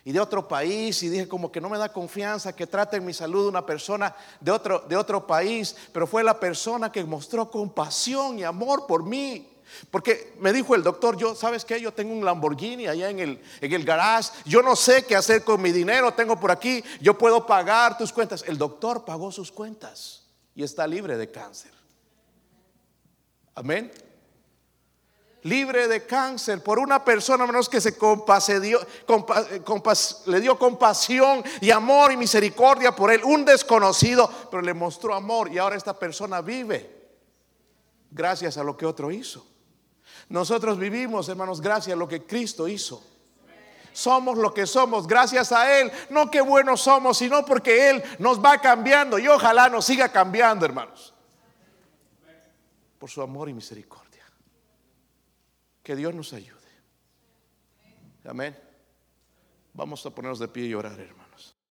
y 0.06 0.12
de 0.12 0.20
otro 0.20 0.46
país 0.46 1.02
y 1.02 1.08
dije 1.08 1.26
como 1.26 1.50
que 1.50 1.60
no 1.60 1.68
me 1.68 1.78
da 1.78 1.92
confianza 1.92 2.54
que 2.54 2.68
trate 2.68 3.00
mi 3.00 3.12
salud 3.12 3.48
una 3.48 3.66
persona 3.66 4.14
de 4.38 4.52
otro, 4.52 4.84
de 4.88 4.96
otro 4.96 5.26
país, 5.26 5.74
pero 5.92 6.06
fue 6.06 6.22
la 6.22 6.38
persona 6.38 6.92
que 6.92 7.02
mostró 7.02 7.50
compasión 7.50 8.38
y 8.38 8.44
amor 8.44 8.86
por 8.86 9.02
mí. 9.02 9.48
Porque 9.90 10.32
me 10.38 10.52
dijo 10.52 10.76
el 10.76 10.84
doctor, 10.84 11.16
yo, 11.16 11.34
¿sabes 11.34 11.64
qué? 11.64 11.80
Yo 11.80 11.92
tengo 11.92 12.12
un 12.12 12.24
Lamborghini 12.24 12.86
allá 12.86 13.10
en 13.10 13.18
el, 13.18 13.42
en 13.60 13.72
el 13.72 13.84
garage, 13.84 14.30
yo 14.44 14.62
no 14.62 14.76
sé 14.76 15.04
qué 15.04 15.16
hacer 15.16 15.42
con 15.42 15.60
mi 15.60 15.72
dinero, 15.72 16.14
tengo 16.14 16.38
por 16.38 16.52
aquí, 16.52 16.84
yo 17.00 17.18
puedo 17.18 17.44
pagar 17.44 17.98
tus 17.98 18.12
cuentas. 18.12 18.44
El 18.46 18.58
doctor 18.58 19.04
pagó 19.04 19.32
sus 19.32 19.50
cuentas 19.50 20.22
y 20.54 20.62
está 20.62 20.86
libre 20.86 21.16
de 21.16 21.32
cáncer. 21.32 21.72
Amén 23.56 23.90
libre 25.46 25.88
de 25.88 26.04
cáncer 26.04 26.62
por 26.62 26.78
una 26.78 27.04
persona 27.04 27.46
menos 27.46 27.68
que 27.68 27.80
se 27.80 27.96
le 30.26 30.40
dio 30.40 30.58
compasión 30.58 31.44
y 31.60 31.70
amor 31.70 32.12
y 32.12 32.16
misericordia 32.16 32.94
por 32.94 33.12
él, 33.12 33.22
un 33.24 33.44
desconocido, 33.44 34.30
pero 34.50 34.62
le 34.62 34.74
mostró 34.74 35.14
amor 35.14 35.50
y 35.52 35.58
ahora 35.58 35.76
esta 35.76 35.98
persona 35.98 36.40
vive 36.40 37.08
gracias 38.10 38.56
a 38.56 38.64
lo 38.64 38.76
que 38.76 38.86
otro 38.86 39.10
hizo. 39.10 39.46
Nosotros 40.28 40.78
vivimos, 40.78 41.28
hermanos, 41.28 41.60
gracias 41.60 41.94
a 41.94 41.98
lo 41.98 42.08
que 42.08 42.24
Cristo 42.24 42.66
hizo. 42.66 43.02
Somos 43.92 44.36
lo 44.36 44.52
que 44.52 44.66
somos 44.66 45.06
gracias 45.06 45.52
a 45.52 45.80
Él. 45.80 45.90
No 46.10 46.30
que 46.30 46.40
buenos 46.40 46.82
somos, 46.82 47.16
sino 47.16 47.46
porque 47.46 47.88
Él 47.90 48.02
nos 48.18 48.44
va 48.44 48.58
cambiando 48.60 49.18
y 49.18 49.26
ojalá 49.28 49.68
nos 49.68 49.86
siga 49.86 50.10
cambiando, 50.10 50.66
hermanos. 50.66 51.14
Por 52.98 53.08
su 53.08 53.22
amor 53.22 53.48
y 53.48 53.54
misericordia. 53.54 54.05
Que 55.86 55.94
Dios 55.94 56.12
nos 56.12 56.32
ayude. 56.32 56.58
Amén. 58.24 58.58
Vamos 59.72 60.04
a 60.04 60.10
ponernos 60.10 60.40
de 60.40 60.48
pie 60.48 60.66
y 60.66 60.74
orar, 60.74 60.98
hermano. 60.98 61.15